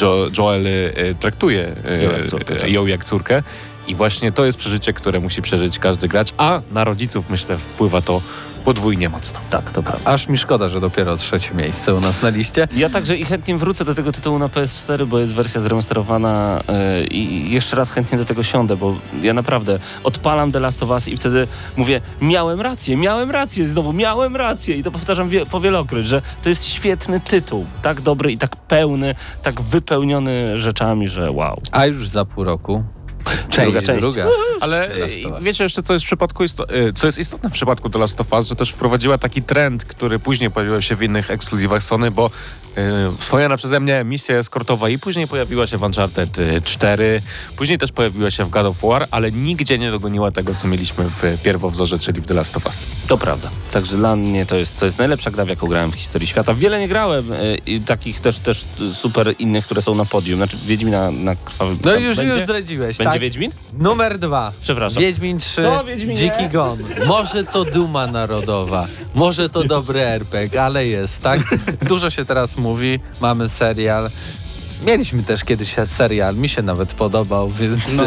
[0.01, 2.71] jo, Joel e, traktuje jak córkę, tak.
[2.73, 3.43] ją jak córkę.
[3.87, 8.03] I właśnie to jest przeżycie, które musi przeżyć każdy gracz, a na rodziców myślę wpływa
[8.03, 8.23] to
[8.65, 9.41] podwójnie mocno.
[9.51, 10.11] Tak, to prawda.
[10.11, 12.69] Aż mi szkoda, że dopiero trzecie miejsce u nas na liście.
[12.77, 17.07] Ja także i chętnie wrócę do tego tytułu na PS4, bo jest wersja zremasterowana yy,
[17.07, 21.09] i jeszcze raz chętnie do tego siądę, bo ja naprawdę odpalam The Last of Us
[21.09, 26.07] i wtedy mówię, miałem rację, miałem rację znowu, miałem rację i to powtarzam wie, powielokroć,
[26.07, 31.61] że to jest świetny tytuł, tak dobry i tak pełny, tak wypełniony rzeczami, że wow.
[31.73, 32.85] A już za pół roku.
[33.51, 34.01] Część Druga część.
[34.03, 34.27] druga.
[34.61, 34.91] Ale
[35.41, 38.21] wiecie jeszcze, co jest w przypadku isto- e, co jest istotne w przypadku The Last
[38.21, 42.11] of Us, że też wprowadziła taki trend, który później pojawił się w innych ekskluzywach Sony,
[42.11, 42.31] bo
[42.77, 47.23] e, wspomniana przeze mnie misja eskortowa i później pojawiła się w Uncharted e, 4,
[47.57, 51.05] później też pojawiła się w God of War, ale nigdzie nie dogoniła tego, co mieliśmy
[51.11, 52.79] w pierwowzorze, czyli w The Last of Us.
[53.09, 53.51] To prawda.
[53.73, 56.55] Także dla mnie to jest, to jest najlepsza gra, w jaką grałem w historii świata.
[56.55, 57.27] Wiele nie grałem
[57.67, 60.37] i takich też, też super innych, które są na podium.
[60.37, 62.35] Znaczy Wiedźmina na krwawym No już, będzie?
[62.35, 63.21] już zdradziłeś, Będzie tak?
[63.21, 63.53] Wiedźmin?
[63.79, 64.53] Numer dwa.
[64.63, 65.03] Przepraszam.
[65.03, 66.15] Wiedźmin 3, To Wiedźminie.
[66.17, 66.79] Dziki Gon.
[67.07, 71.41] Może to duma narodowa, może to dobry RPG, ale jest, tak?
[71.89, 74.11] Dużo się teraz mówi, mamy serial.
[74.87, 78.03] Mieliśmy też kiedyś serial, mi się nawet podobał, więc No.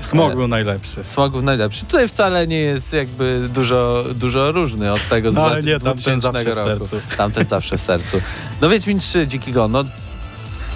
[0.00, 1.04] Smog był najlepszy.
[1.04, 1.84] Smog był najlepszy.
[1.84, 6.20] Tutaj wcale nie jest jakby dużo, dużo różny od tego z No, ale nie, tamten
[6.20, 6.84] 2000 zawsze w roku.
[6.84, 7.16] sercu.
[7.16, 8.20] Tamten zawsze w sercu.
[8.60, 9.84] No Wiedźmin 3, Dziki Gon, no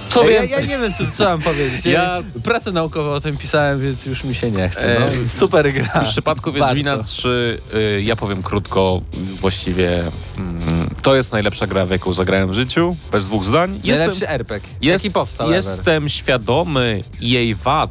[0.08, 1.86] Co ja, ja nie wiem, co, co mam powiedzieć.
[1.86, 2.22] Ja...
[2.44, 4.96] Pracę naukową o tym pisałem, więc już mi się nie chce.
[5.00, 6.04] No, E, super gra.
[6.04, 7.10] W przypadku Wiedźmina Warto.
[7.10, 9.00] 3, y, ja powiem krótko,
[9.40, 10.04] właściwie
[10.38, 13.80] mm, to jest najlepsza gra, w jaką zagrałem w życiu, bez dwóch zdań.
[13.84, 15.56] Najlepszy RPG, jest, jaki powstał ever.
[15.56, 17.90] Jestem świadomy jej wad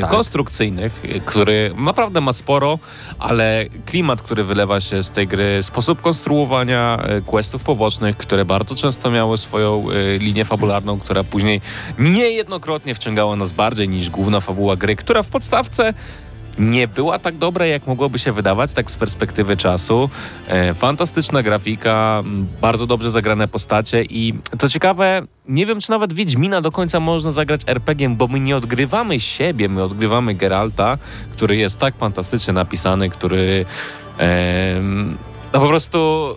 [0.00, 0.10] Tak.
[0.10, 2.78] konstrukcyjnych, y, który naprawdę ma sporo,
[3.18, 8.74] ale klimat, który wylewa się z tej gry, sposób konstruowania y, questów pobocznych, które bardzo
[8.74, 11.60] często miały swoją y, linię fabularną, która później
[11.98, 15.94] niejednokrotnie wciągała nas bardziej niż główna fabuła gry, która w podstawce
[16.60, 20.10] nie była tak dobra, jak mogłoby się wydawać, tak z perspektywy czasu.
[20.48, 22.22] E, fantastyczna grafika,
[22.60, 27.32] bardzo dobrze zagrane postacie i co ciekawe, nie wiem, czy nawet Wiedźmina do końca można
[27.32, 30.98] zagrać RPG-iem, bo my nie odgrywamy siebie, my odgrywamy Geralta,
[31.32, 33.66] który jest tak fantastycznie napisany, który
[34.18, 35.18] em,
[35.52, 36.28] no po prostu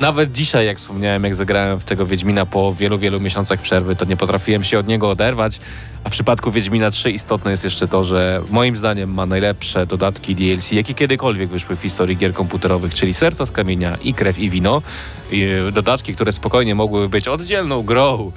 [0.00, 4.04] nawet dzisiaj, jak wspomniałem, jak zagrałem w tego Wiedźmina po wielu, wielu miesiącach przerwy, to
[4.04, 5.60] nie potrafiłem się od niego oderwać.
[6.04, 10.34] A w przypadku Wiedźmina 3 istotne jest jeszcze to, że moim zdaniem ma najlepsze dodatki
[10.34, 14.50] DLC, jakie kiedykolwiek wyszły w historii gier komputerowych, czyli Serca z Kamienia i Krew i
[14.50, 14.82] Wino.
[15.68, 18.32] E, dodatki, które spokojnie mogłyby być oddzielną grą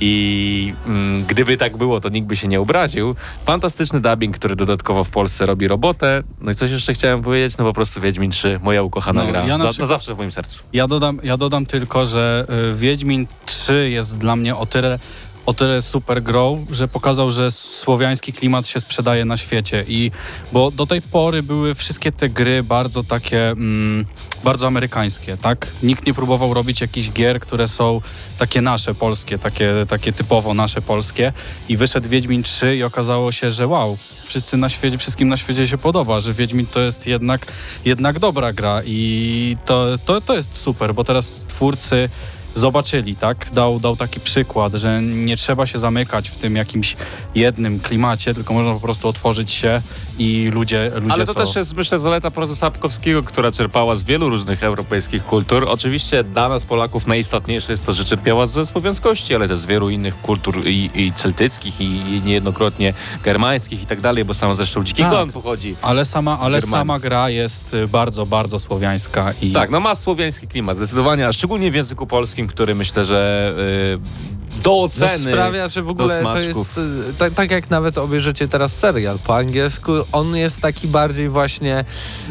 [0.00, 3.14] i mm, gdyby tak było, to nikt by się nie obraził.
[3.46, 6.22] Fantastyczny dubbing, który dodatkowo w Polsce robi robotę.
[6.40, 9.44] No i coś jeszcze chciałem powiedzieć, no po prostu Wiedźmin 3, moja ukochana No, gra.
[9.46, 10.62] ja na Za, przykład- no zawsze w moim sercu.
[10.72, 14.98] Ja dodam, ja dodam tylko, że y, Wiedźmin 3 jest dla mnie o tyle,
[15.46, 19.84] o tyle super grą, że pokazał, że słowiański klimat się sprzedaje na świecie.
[19.88, 20.10] I
[20.52, 24.06] bo do tej pory były wszystkie te gry bardzo takie, mm,
[24.44, 25.72] bardzo amerykańskie, tak?
[25.82, 28.00] Nikt nie próbował robić jakichś gier, które są
[28.38, 31.32] takie nasze, polskie, takie, takie typowo nasze, polskie.
[31.68, 35.68] I wyszedł Wiedźmin 3 i okazało się, że wow, wszyscy na świecie, wszystkim na świecie
[35.68, 37.52] się podoba, że Wiedźmin to jest jednak,
[37.84, 42.08] jednak dobra gra i to, to, to jest super, bo teraz twórcy
[42.56, 43.50] zobaczyli, tak?
[43.52, 46.96] Dał, dał taki przykład, że nie trzeba się zamykać w tym jakimś
[47.34, 49.82] jednym klimacie, tylko można po prostu otworzyć się
[50.18, 54.28] i ludzie, ludzie Ale to, też jest, myślę, zaleta profesora Sapkowskiego, która czerpała z wielu
[54.28, 55.66] różnych europejskich kultur.
[55.68, 59.90] Oczywiście dla nas, Polaków, najistotniejsze jest to, że czerpiała ze słowiańskości, ale też z wielu
[59.90, 62.94] innych kultur i, i celtyckich, i, i niejednokrotnie
[63.24, 65.10] germańskich i tak dalej, bo sam zresztą Dziki Tak.
[65.10, 65.76] Gon pochodzi.
[65.82, 70.76] Ale sama, ale sama gra jest bardzo, bardzo słowiańska i Tak, no ma słowiański klimat,
[70.76, 75.32] zdecydowanie, a szczególnie w języku polskim, który myślę, że y, do No oceny...
[75.32, 76.80] sprawia, że w ogóle to jest,
[77.18, 81.84] tak, tak jak nawet obejrzycie teraz serial po angielsku, on jest taki bardziej właśnie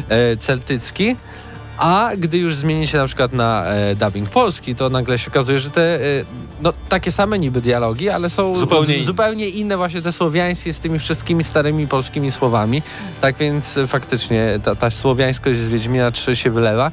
[0.08, 1.16] e, celtycki,
[1.78, 5.58] a gdy już zmieni się na przykład na e, dubbing polski, to nagle się okazuje,
[5.58, 6.24] że te e,
[6.62, 10.98] no, takie same niby dialogi, ale są Zupełnie zupełnie inne właśnie te słowiańskie z tymi
[10.98, 12.82] wszystkimi starymi polskimi słowami.
[13.20, 16.90] Tak więc faktycznie ta, ta słowiańskość z Wiedźmina 3 się wylewa.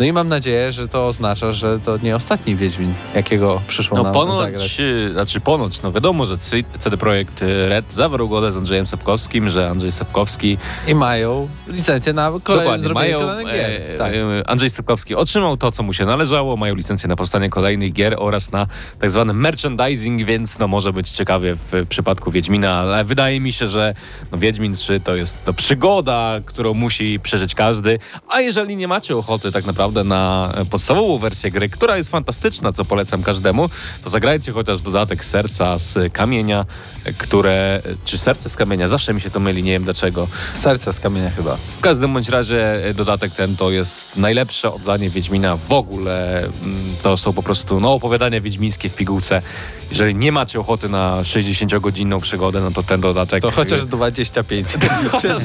[0.00, 4.02] No i mam nadzieję, że to oznacza, że to nie ostatni Wiedźmin, jakiego przyszło No
[4.02, 4.80] nam ponoć, zagrać.
[5.12, 6.38] znaczy ponoć, no wiadomo, że
[6.78, 12.32] CD Projekt Red zawarł ugodę z Andrzejem Sapkowskim, że Andrzej Sapkowski I mają licencję na
[12.42, 13.70] kolejne zrobienie kolejnych gier.
[13.94, 14.12] e, tak.
[14.14, 18.14] e, Andrzej Sapkowski otrzymał to, co mu się należało, mają licencję na powstanie kolejnych gier
[18.18, 18.66] oraz na
[19.00, 23.68] tak zwany merchandising, więc no może być ciekawie w przypadku Wiedźmina, ale wydaje mi się,
[23.68, 23.94] że
[24.32, 27.98] no, Wiedźmin 3 to jest to przygoda, którą musi przeżyć każdy,
[28.28, 32.72] a jeżeli nie macie ochoty tak naprawdę na e, podstawową wersję gry, która jest fantastyczna,
[32.72, 33.70] co polecam każdemu,
[34.04, 36.66] to zagrajcie chociaż dodatek serca z kamienia,
[37.04, 40.28] e, które, czy serce z kamienia, zawsze mi się to myli, nie wiem dlaczego.
[40.52, 41.56] Serce z kamienia chyba.
[41.78, 46.38] W każdym bądź razie e, dodatek ten to jest najlepsze oddanie Wiedźmina w ogóle.
[46.38, 49.42] Mm, To są po prostu no, opowiadania wiedźmińskie w pigułce.
[49.90, 53.42] Jeżeli nie macie ochoty na 60-godzinną przygodę, no to ten dodatek...
[53.42, 54.68] To chociaż 25.
[55.12, 55.42] chociaż,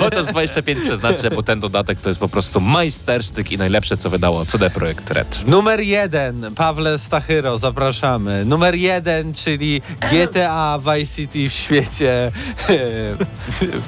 [0.00, 4.46] chociaż 25 przeznaczcie, bo ten dodatek to jest po prostu majstersztyk i najlepsze, co wydało
[4.46, 5.46] CD Projekt Red.
[5.48, 8.44] Numer jeden, Pawle Stachyro, zapraszamy.
[8.44, 12.32] Numer jeden, czyli GTA Vice City w świecie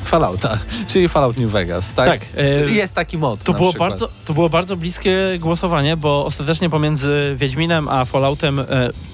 [0.04, 0.58] Fallouta,
[0.88, 2.08] czyli Fallout New Vegas, tak?
[2.08, 3.90] Tak, e, Jest taki mod To było, przykład.
[3.90, 8.64] bardzo, to było bardzo bliskie głosowanie, bo ostatecznie pomiędzy Wiedźminem a Falloutem e,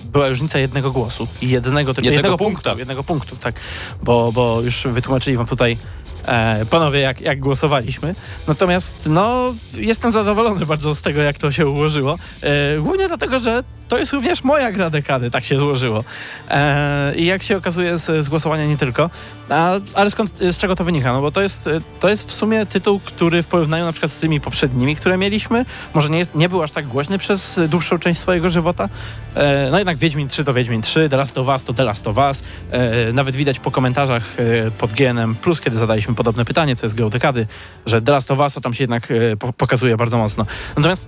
[0.05, 2.63] była różnica jednego głosu i jednego, tylko Jednego jednego punkta.
[2.71, 2.79] punktu.
[2.79, 3.61] Jednego punktu, tak.
[4.03, 5.79] Bo, bo już wytłumaczyli wam tutaj
[6.27, 8.15] e, panowie, jak, jak głosowaliśmy.
[8.47, 12.19] Natomiast no, jestem zadowolony bardzo z tego, jak to się ułożyło.
[12.43, 16.05] E, głównie dlatego, że to jest również moja gra dekady, tak się złożyło.
[16.51, 19.11] E, I jak się okazuje z, z głosowania nie tylko.
[19.49, 21.13] A, ale skąd, z czego to wynika?
[21.13, 21.71] No bo to jest,
[22.01, 25.65] to jest w sumie tytuł, który w porównaniu na przykład z tymi poprzednimi, które mieliśmy,
[25.95, 28.89] może nie, jest, nie był aż tak głośny przez dłuższą część swojego żywota.
[29.35, 32.09] E, no jednak Wiedźmin 3 to Wiedźmin 3, The Last of Us to The Last
[32.09, 32.43] of Us.
[32.71, 34.37] E, nawet widać po komentarzach
[34.79, 37.47] pod GNM+, plus kiedy zadaliśmy podobne pytanie, co jest grą dekady,
[37.87, 40.47] że The Last of Us to tam się jednak po, pokazuje bardzo mocno.
[40.77, 41.07] Natomiast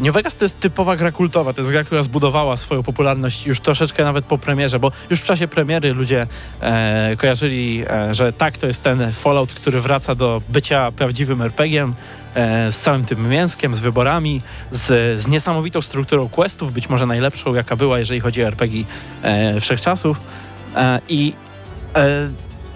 [0.00, 3.60] New Vegas to jest typowa gra kultowa, to jest gra, która zbudowała swoją popularność już
[3.60, 6.26] troszeczkę nawet po premierze, bo już w czasie premiery ludzie
[6.60, 11.94] e, kojarzyli, e, że tak, to jest ten Fallout, który wraca do bycia prawdziwym RPG-iem,
[12.34, 14.40] e, z całym tym mięskiem, z wyborami,
[14.70, 18.84] z, z niesamowitą strukturą questów, być może najlepszą, jaka była, jeżeli chodzi o RPG
[19.22, 20.20] e, wszechczasów.
[20.76, 21.32] E, I
[21.96, 22.30] e,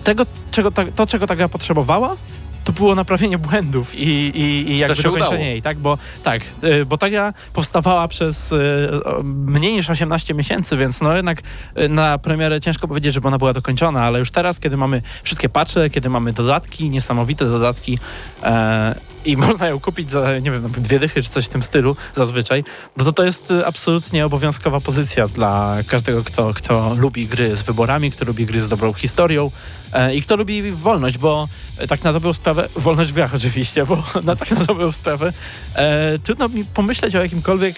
[0.05, 2.17] tego, czego ta, to, czego ta gra potrzebowała,
[2.65, 5.79] to było naprawienie błędów i, i, i jakby dokończenie jej, tak?
[5.79, 8.89] Bo tak, y, bo ta gra powstawała przez y,
[9.25, 11.43] mniej niż 18 miesięcy, więc no jednak
[11.79, 15.49] y, na premierę ciężko powiedzieć, żeby ona była dokończona, ale już teraz, kiedy mamy wszystkie
[15.49, 17.99] patche, kiedy mamy dodatki, niesamowite dodatki
[18.43, 18.95] e,
[19.25, 22.65] i można ją kupić za, nie wiem, dwie dychy czy coś w tym stylu zazwyczaj,
[22.97, 27.63] no to to jest y, absolutnie obowiązkowa pozycja dla każdego, kto, kto lubi gry z
[27.63, 29.51] wyborami, kto lubi gry z dobrą historią
[29.93, 31.49] e, i kto lubi wolność, bo
[31.79, 35.33] e, tak na dobrą sprawę, wolność w grach oczywiście, bo na tak na dobrą sprawę
[35.75, 37.77] e, trudno mi pomyśleć o jakimkolwiek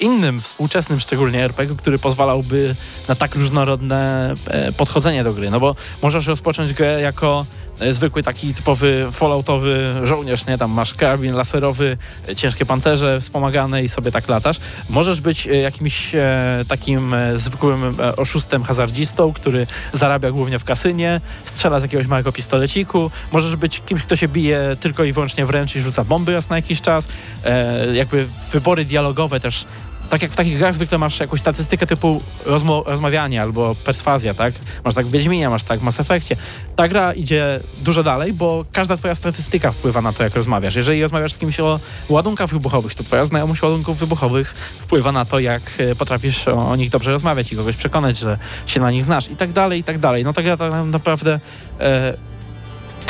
[0.00, 2.76] innym, współczesnym szczególnie RPG, który pozwalałby
[3.08, 5.50] na tak różnorodne e, podchodzenie do gry.
[5.50, 7.46] No bo możesz rozpocząć grę jako
[7.90, 10.58] zwykły taki typowy falloutowy żołnierz, nie?
[10.58, 11.96] Tam masz karabin laserowy,
[12.28, 14.56] e, ciężkie pancerze wspomagane i sobie tak latasz.
[14.88, 20.64] Możesz być e, jakimś e, takim e, zwykłym e, oszustem hazardzistą, który zarabia głównie w
[20.64, 23.10] kasynie, strzela z jakiegoś małego pistoleciku.
[23.32, 26.56] Możesz być kimś, kto się bije tylko i wyłącznie wręcz i rzuca bomby raz na
[26.56, 27.08] jakiś czas.
[27.44, 29.64] E, jakby wybory dialogowe też
[30.10, 34.54] tak jak w takich grach zwykle masz jakąś statystykę typu rozmo- rozmawianie albo perswazja, tak?
[34.84, 36.36] Masz tak w Wiedźminie, masz tak w Mass Effectie.
[36.76, 40.74] Ta gra idzie dużo dalej, bo każda twoja statystyka wpływa na to, jak rozmawiasz.
[40.74, 45.38] Jeżeli rozmawiasz z kimś o ładunkach wybuchowych, to twoja znajomość ładunków wybuchowych wpływa na to,
[45.38, 49.30] jak e, potrafisz o, nich dobrze rozmawiać i kogoś przekonać, że się na nich znasz
[49.30, 50.24] i tak dalej, i tak dalej.
[50.24, 51.40] No ta gra tak naprawdę...
[51.80, 52.14] E,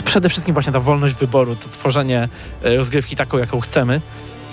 [0.04, 2.28] przede wszystkim właśnie ta wolność wyboru, to tworzenie
[2.62, 4.00] e, rozgrywki taką, jaką chcemy.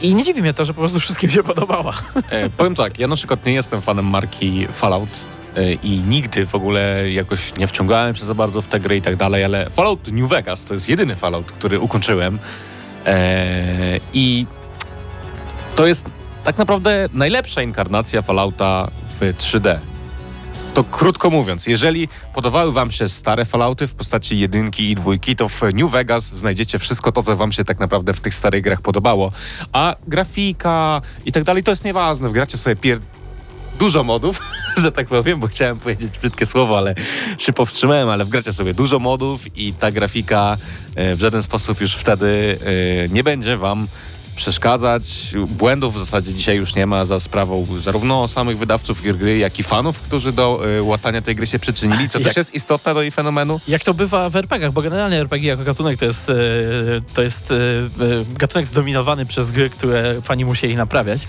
[0.02, 1.94] I nie dziwi mnie to, że po prostu wszystkim się podobała.
[2.30, 5.10] E, powiem tak, ja na przykład nie jestem fanem marki Fallout
[5.56, 9.02] e, i nigdy w ogóle jakoś nie wciągałem się za bardzo w tę grę i
[9.02, 12.40] tak dalej, ale Fallout New Vegas to jest jedyny Fallout, który ukończyłem
[13.06, 14.46] e, i
[15.76, 16.06] to jest
[16.44, 18.88] tak naprawdę najlepsza inkarnacja Fallouta
[19.20, 19.80] w 3D.
[20.78, 25.50] To krótko mówiąc, jeżeli podobały wam się stare Fallouty w postaci jedynki i dwójki, to
[25.50, 28.82] w New Vegas znajdziecie wszystko to, co wam się tak naprawdę w tych starych grach
[28.82, 29.32] podobało.
[29.74, 32.30] A grafika i tak dalej to jest nieważne.
[32.30, 33.00] Wgracie sobie pier...
[33.80, 34.40] dużo modów,
[34.84, 36.96] że tak powiem, bo chciałem powiedzieć brzydkie słowo, ale
[37.38, 40.58] się powstrzymałem, ale wgracie sobie dużo modów i ta grafika
[40.96, 42.60] e, w żaden sposób już wtedy
[43.06, 43.88] e, nie będzie wam
[44.38, 45.34] przeszkadzać.
[45.48, 49.64] Błędów w zasadzie dzisiaj już nie ma za sprawą zarówno samych wydawców gry, jak i
[49.64, 53.02] fanów, którzy do y, łatania tej gry się przyczynili, co Jak- też jest istotne do
[53.02, 53.60] jej fenomenu.
[53.68, 56.34] Jak to bywa w RPG-ach, bo generalnie RPG jako gatunek to jest, e,
[57.14, 57.56] to jest e,
[58.40, 61.28] gatunek zdominowany przez gry, które fani musieli naprawiać.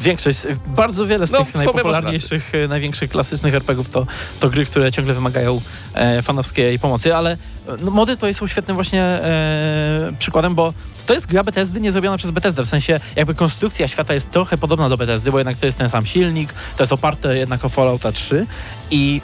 [0.00, 4.06] Większość, bardzo wiele z No, tych najpopularniejszych, największych klasycznych RPGów to,
[4.40, 5.60] to gry, które ciągle wymagają
[5.94, 7.36] e, fanowskiej pomocy, ale
[7.80, 10.72] no, mody to są świetnym właśnie e, przykładem, bo
[11.06, 14.58] to jest gra Bethesdy nie zrobiona przez Bethesdę, w sensie jakby konstrukcja świata jest trochę
[14.58, 17.68] podobna do Bethesdy, bo jednak to jest ten sam silnik, to jest oparte jednak o
[17.68, 18.46] Fallouta 3
[18.90, 19.20] i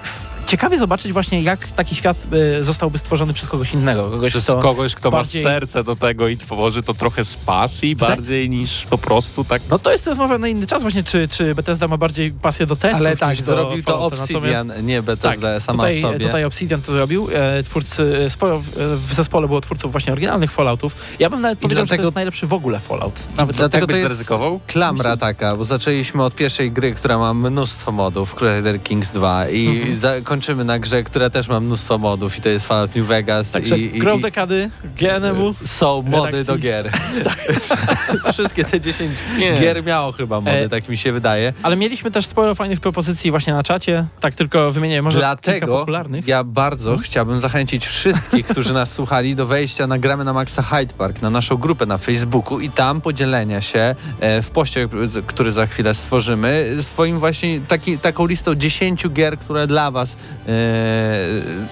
[0.51, 2.16] ciekawie zobaczyć właśnie jak taki świat
[2.61, 5.96] e, zostałby stworzony przez kogoś innego, kogoś, Przez kto kogoś, kto bardziej- ma serce do
[5.96, 8.09] tego i tworzy to trochę z pasji Tak.
[8.09, 9.62] bardziej niż po prostu tak.
[9.70, 12.76] No to jest rozmowa na inny czas właśnie, czy, czy Bethesda ma bardziej pasję do
[12.76, 14.01] testów Ale tak, niż do zrobił to.
[14.01, 16.18] Obsidian, Natomiast- nie Bethesda tak, sama tutaj, w sobie.
[16.18, 17.28] tutaj Obsidian to zrobił.
[17.34, 18.66] E, twórcy, e, sporo w,
[19.09, 20.96] w zespole było twórców właśnie oryginalnych Falloutów.
[21.18, 23.28] Ja bym nawet powiedział, że dlatego- to jest najlepszy w ogóle Fallout.
[23.36, 24.61] Nawet Dlatego tak byś to jest zaryzykował?
[24.66, 29.66] klamra taka, bo zaczęliśmy od pierwszej gry, która ma mnóstwo modów, Crusader Kings 2 i
[29.66, 30.01] Mhm.
[30.41, 33.78] Zakończymy na grze, która też ma mnóstwo modów i to jest Fallout New Vegas Także
[33.78, 35.55] i, i, grą i dekady, GNM-u.
[35.64, 36.45] są mody redakcji.
[36.47, 36.91] do gier.
[38.32, 39.57] Wszystkie te 10 Nie.
[39.61, 41.53] gier miało chyba mody, E, tak mi się wydaje.
[41.62, 44.07] Ale mieliśmy też sporo fajnych propozycji właśnie na czacie.
[44.20, 46.26] Tak tylko wymienię może kilka Dlatego popularnych.
[46.28, 47.05] ja bardzo Mhm.
[47.05, 51.30] chciałbym zachęcić wszystkich, którzy nas słuchali, do wejścia na Gramy na Maxa Hyde Park, na
[51.30, 54.86] naszą grupę na Facebooku i tam podzielenia się e, w poście,
[55.26, 60.16] który za chwilę stworzymy, swoim właśnie taki, taką listą 10 gier, które dla was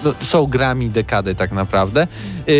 [0.03, 2.01] no, są grami dekady tak naprawdę.
[2.01, 2.51] E,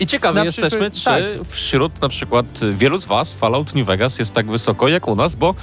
[0.00, 1.24] I ciekawi Na jesteśmy, przyszły- czy tak.
[1.48, 5.34] wśród na przykład wielu z was Fallout New Vegas jest tak wysoko jak u nas,
[5.34, 5.54] bo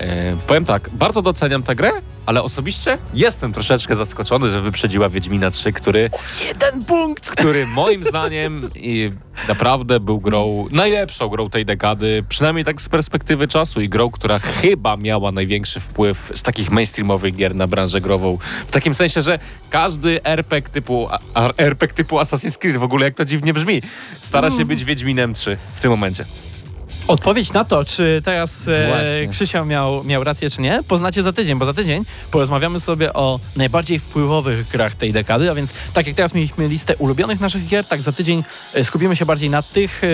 [0.00, 1.90] e, powiem tak, bardzo doceniam tę grę,
[2.26, 6.10] ale osobiście jestem troszeczkę zaskoczony, że wyprzedziła Wiedźmina 3, który
[6.48, 7.30] Jeden punkt!
[7.30, 9.10] który moim zdaniem i
[9.48, 14.38] naprawdę był grą, najlepszą grą tej dekady, przynajmniej tak z perspektywy czasu i grą, która
[14.38, 18.38] chyba miała największy wpływ z takich mainstreamowych gier na branżę grową.
[18.68, 19.38] W takim sensie, że
[19.70, 23.82] każdy RPG typu, a- RPG typu Assassin's Creed, w ogóle jak to dziwnie brzmi,
[24.20, 26.24] stara się być Wiedźminem 3 w tym momencie.
[27.10, 29.28] Odpowiedź na to, czy teraz e.
[29.30, 33.40] Krzysia miał, miał rację, czy nie, poznacie za tydzień, bo za tydzień porozmawiamy sobie o
[33.56, 37.86] najbardziej wpływowych grach tej dekady, a więc tak jak teraz mieliśmy listę ulubionych naszych gier,
[37.86, 38.44] tak za tydzień
[38.74, 40.06] e, skupimy się bardziej na tych e,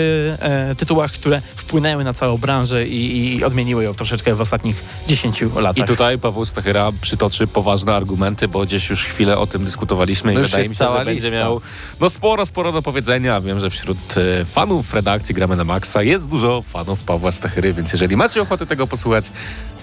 [0.71, 5.43] e, tytułach, które wpłynęły na całą branżę i, i odmieniły ją troszeczkę w ostatnich 10
[5.57, 5.85] latach.
[5.85, 10.41] I tutaj Paweł Stachyra przytoczy poważne argumenty, bo gdzieś już chwilę o tym dyskutowaliśmy No
[10.41, 11.61] i wydaje mi się, że będzie miał
[12.01, 13.41] no sporo, sporo do powiedzenia.
[13.41, 17.93] Wiem, że wśród e, fanów redakcji Gramy na Maxa jest dużo fanów Pawła Stachyry, więc
[17.93, 19.33] jeżeli macie ochotę tego posłuchać,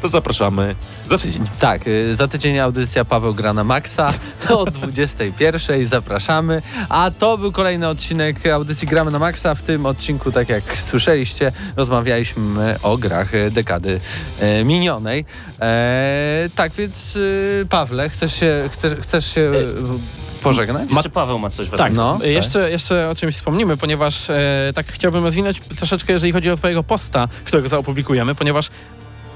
[0.01, 0.75] to zapraszamy
[1.09, 1.49] za tydzień.
[1.59, 4.09] Tak, y, za tydzień audycja Paweł gra na Maxa
[4.49, 5.85] o 21.
[5.85, 6.61] Zapraszamy.
[6.89, 9.55] A to był kolejny odcinek audycji Gramy na Maxa.
[9.55, 13.99] W tym odcinku, tak jak słyszeliście, rozmawialiśmy o grach dekady
[14.61, 15.25] y, minionej.
[15.61, 19.51] E, tak więc, y, Pawle, chcesz się, chcesz, chcesz się
[20.43, 20.91] pożegnać?
[20.91, 21.95] Jeszcze Paweł ma coś Tak, ważnego.
[22.03, 26.51] No, no, jeszcze, jeszcze o czymś wspomnimy, ponieważ e, tak chciałbym rozwinąć troszeczkę, jeżeli chodzi
[26.51, 28.69] o twojego posta, którego zaopublikujemy, ponieważ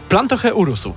[0.10, 0.94] plan trochę urósł.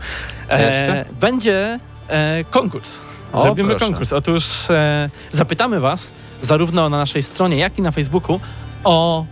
[0.51, 1.05] Jeszcze?
[1.21, 3.03] Będzie e, konkurs.
[3.33, 3.85] O, Zrobimy proszę.
[3.85, 4.13] konkurs.
[4.13, 8.41] Otóż e, zapytamy was, zarówno na naszej stronie, jak i na Facebooku,
[8.85, 9.25] o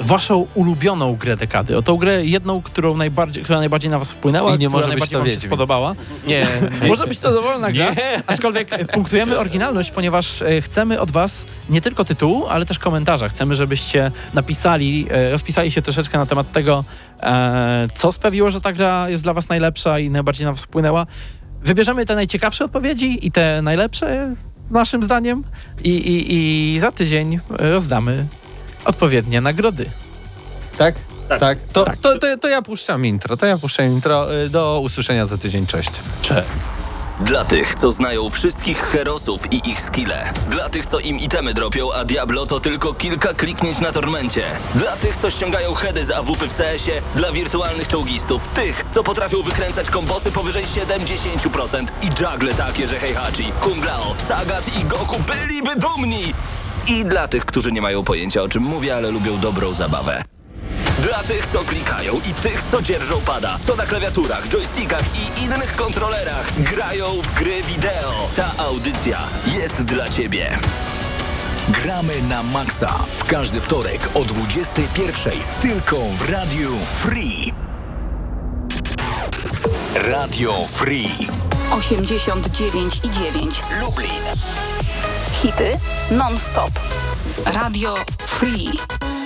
[0.00, 1.76] waszą ulubioną grę dekady.
[1.76, 4.88] O tą grę jedną, którą najbardziej, która najbardziej na was wpłynęła, I nie może być
[4.88, 5.48] najbardziej to wam się Wiedźmin.
[5.48, 5.94] spodobała.
[6.26, 6.46] Nie,
[6.88, 7.94] Może być to dowolna gra,
[8.26, 13.28] aczkolwiek e, punktujemy oryginalność, ponieważ e, chcemy od was nie tylko tytułu, ale też komentarza.
[13.28, 16.84] Chcemy, żebyście napisali, e, rozpisali się troszeczkę na temat tego,
[17.94, 21.06] co sprawiło, że ta gra jest dla was najlepsza i najbardziej na was wpłynęła.
[21.62, 24.34] Wybierzemy te najciekawsze odpowiedzi i te najlepsze,
[24.70, 25.44] naszym zdaniem,
[25.84, 28.26] i, i, i za tydzień rozdamy
[28.84, 29.90] odpowiednie nagrody.
[30.78, 30.94] Tak?
[31.40, 31.58] Tak.
[31.72, 33.36] To, To, to, to ja puszczam intro.
[33.36, 34.34] To ja puszczam intro.
[34.34, 35.66] Y, Do usłyszenia za tydzień.
[35.66, 35.90] Cześć.
[37.20, 40.32] Dla tych, co znają wszystkich herosów i ich skille.
[40.50, 44.42] Dla tych, co im itemy dropią, a Diablo to tylko kilka kliknięć na tormencie.
[44.74, 47.02] Dla tych, co ściągają heady z AWP w CS-ie.
[47.16, 48.48] Dla wirtualnych czołgistów.
[48.48, 54.78] Tych, co potrafią wykręcać kombosy powyżej 70% i juggle takie, że Heihachi, Kung Lao, Sagat
[54.80, 56.34] i Goku byliby dumni.
[56.88, 60.22] I dla tych, którzy nie mają pojęcia o czym mówię, ale lubią dobrą zabawę.
[60.98, 65.76] Dla tych, co klikają i tych, co dzierżą pada, co na klawiaturach, joystickach i innych
[65.76, 68.28] kontrolerach grają w gry wideo.
[68.36, 70.58] Ta audycja jest dla ciebie.
[71.68, 75.30] Gramy na Maxa w każdy wtorek o 21.00
[75.60, 77.52] tylko w Radiu Free.
[79.94, 81.08] Radio Free
[81.70, 84.08] 89,9 Lublin.
[85.42, 85.78] Hity
[86.10, 86.70] non-stop.
[87.44, 89.24] Radio Free.